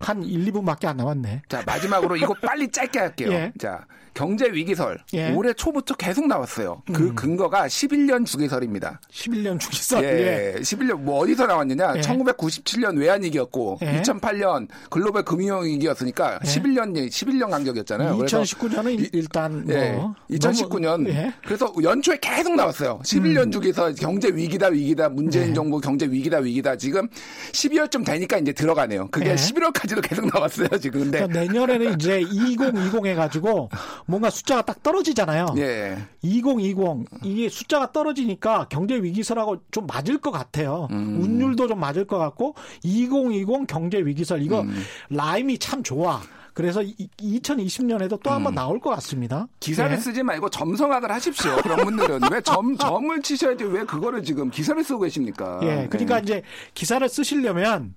[0.00, 1.42] 한 1, 2분밖에 안 남았네.
[1.48, 3.32] 자, 마지막으로 이거 빨리 짧게 할게요.
[3.32, 3.52] 예.
[3.58, 5.30] 자, 경제 위기설 예.
[5.32, 6.82] 올해 초부터 계속 나왔어요.
[6.92, 7.14] 그 음.
[7.14, 9.00] 근거가 11년 주기설입니다.
[9.12, 10.04] 11년 주기설.
[10.04, 10.54] 예.
[10.56, 10.60] 예.
[10.60, 11.96] 11년 뭐 어디서 나왔느냐?
[11.96, 12.00] 예.
[12.00, 14.00] 1997년 외환 위기였고 예.
[14.00, 17.06] 2008년 글로벌 금융 위기였으니까 11년 예.
[17.08, 18.16] 11년 간격이었잖아요.
[18.16, 23.00] 2019년은 일단 뭐 2019년 너무, 그래서 연초에 계속 나왔어요.
[23.04, 23.50] 11년 음.
[23.50, 27.06] 주기설 경제 위기다 위기다 문재인 정부 경제 위기다 위기다 지금
[27.52, 29.08] 12월쯤 되니까 이제 들어가네요.
[29.10, 31.02] 그게 11월 까지도 계속 나왔어요 지금.
[31.02, 33.68] 근데 그러니까 내년에는 이제 2020 해가지고
[34.06, 35.54] 뭔가 숫자가 딱 떨어지잖아요.
[35.58, 35.98] 예.
[36.22, 36.76] 2020
[37.22, 40.88] 이게 숫자가 떨어지니까 경제 위기설하고 좀 맞을 것 같아요.
[40.90, 41.20] 음.
[41.22, 44.82] 운율도 좀 맞을 것 같고 2020 경제 위기설 이거 음.
[45.10, 46.20] 라임이 참 좋아.
[46.56, 48.54] 그래서 2020년에도 또 한번 음.
[48.54, 49.46] 나올 것 같습니다.
[49.60, 49.96] 기사를 네.
[49.98, 51.54] 쓰지 말고 점성학을 하십시오.
[51.56, 55.60] 그런 분들은 왜 점, 점을 치셔야지 왜 그거를 지금 기사를 쓰고 계십니까?
[55.64, 55.86] 예.
[55.90, 56.22] 그러니까 네.
[56.22, 57.94] 이제 기사를 쓰시려면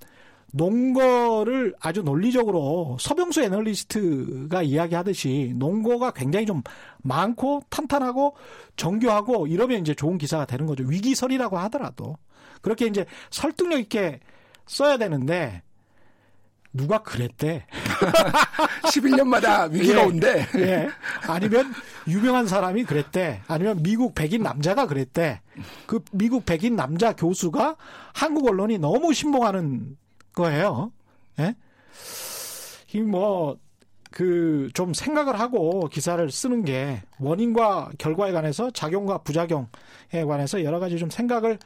[0.54, 6.64] 농거를 아주 논리적으로 서병수 애널리스트가 이야기하듯이 농거가 굉장히 좀
[7.04, 8.36] 많고 탄탄하고
[8.76, 10.84] 정교하고 이러면 이제 좋은 기사가 되는 거죠.
[10.86, 12.18] 위기설이라고 하더라도
[12.62, 14.20] 그렇게 이제 설득력 있게
[14.66, 15.64] 써야 되는데
[16.72, 17.66] 누가 그랬대.
[18.94, 20.48] 11년마다 위기가 예, 온대.
[20.56, 20.88] 예.
[21.28, 21.74] 아니면
[22.08, 23.42] 유명한 사람이 그랬대.
[23.48, 25.42] 아니면 미국 백인 남자가 그랬대.
[25.88, 27.76] 그 미국 백인 남자 교수가
[28.14, 29.98] 한국 언론이 너무 신봉하는
[30.40, 30.92] 거예요.
[31.40, 31.56] 예?
[32.94, 33.58] 이뭐
[34.12, 40.98] 그 좀 생각을 하고 기사를 쓰는 게 원인과 결과에 관해서 작용과 부작용에 관해서 여러 가지
[40.98, 41.60] 좀 생각을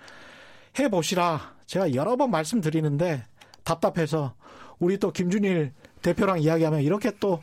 [0.79, 1.53] 해 보시라.
[1.67, 3.23] 제가 여러 번 말씀드리는데
[3.63, 4.33] 답답해서
[4.79, 7.41] 우리 또 김준일 대표랑 이야기하면 이렇게 또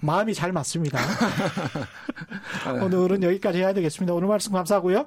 [0.00, 0.98] 마음이 잘 맞습니다.
[2.82, 4.14] 오늘은 여기까지 해야 되겠습니다.
[4.14, 5.06] 오늘 말씀 감사하고요.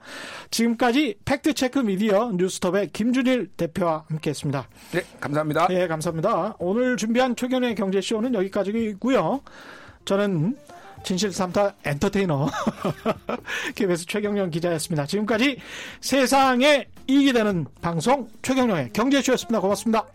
[0.51, 4.67] 지금까지 팩트체크 미디어 뉴스톱의 김준일 대표와 함께했습니다.
[4.91, 5.67] 네, 감사합니다.
[5.67, 6.55] 네, 감사합니다.
[6.59, 9.41] 오늘 준비한 최경의 경제쇼는 여기까지고요.
[10.05, 10.57] 저는
[11.03, 12.47] 진실삼타 엔터테이너
[13.75, 15.05] KBS 최경영 기자였습니다.
[15.05, 15.57] 지금까지
[15.99, 19.59] 세상에 이익이 되는 방송 최경영의 경제쇼였습니다.
[19.59, 20.05] 고맙습니다.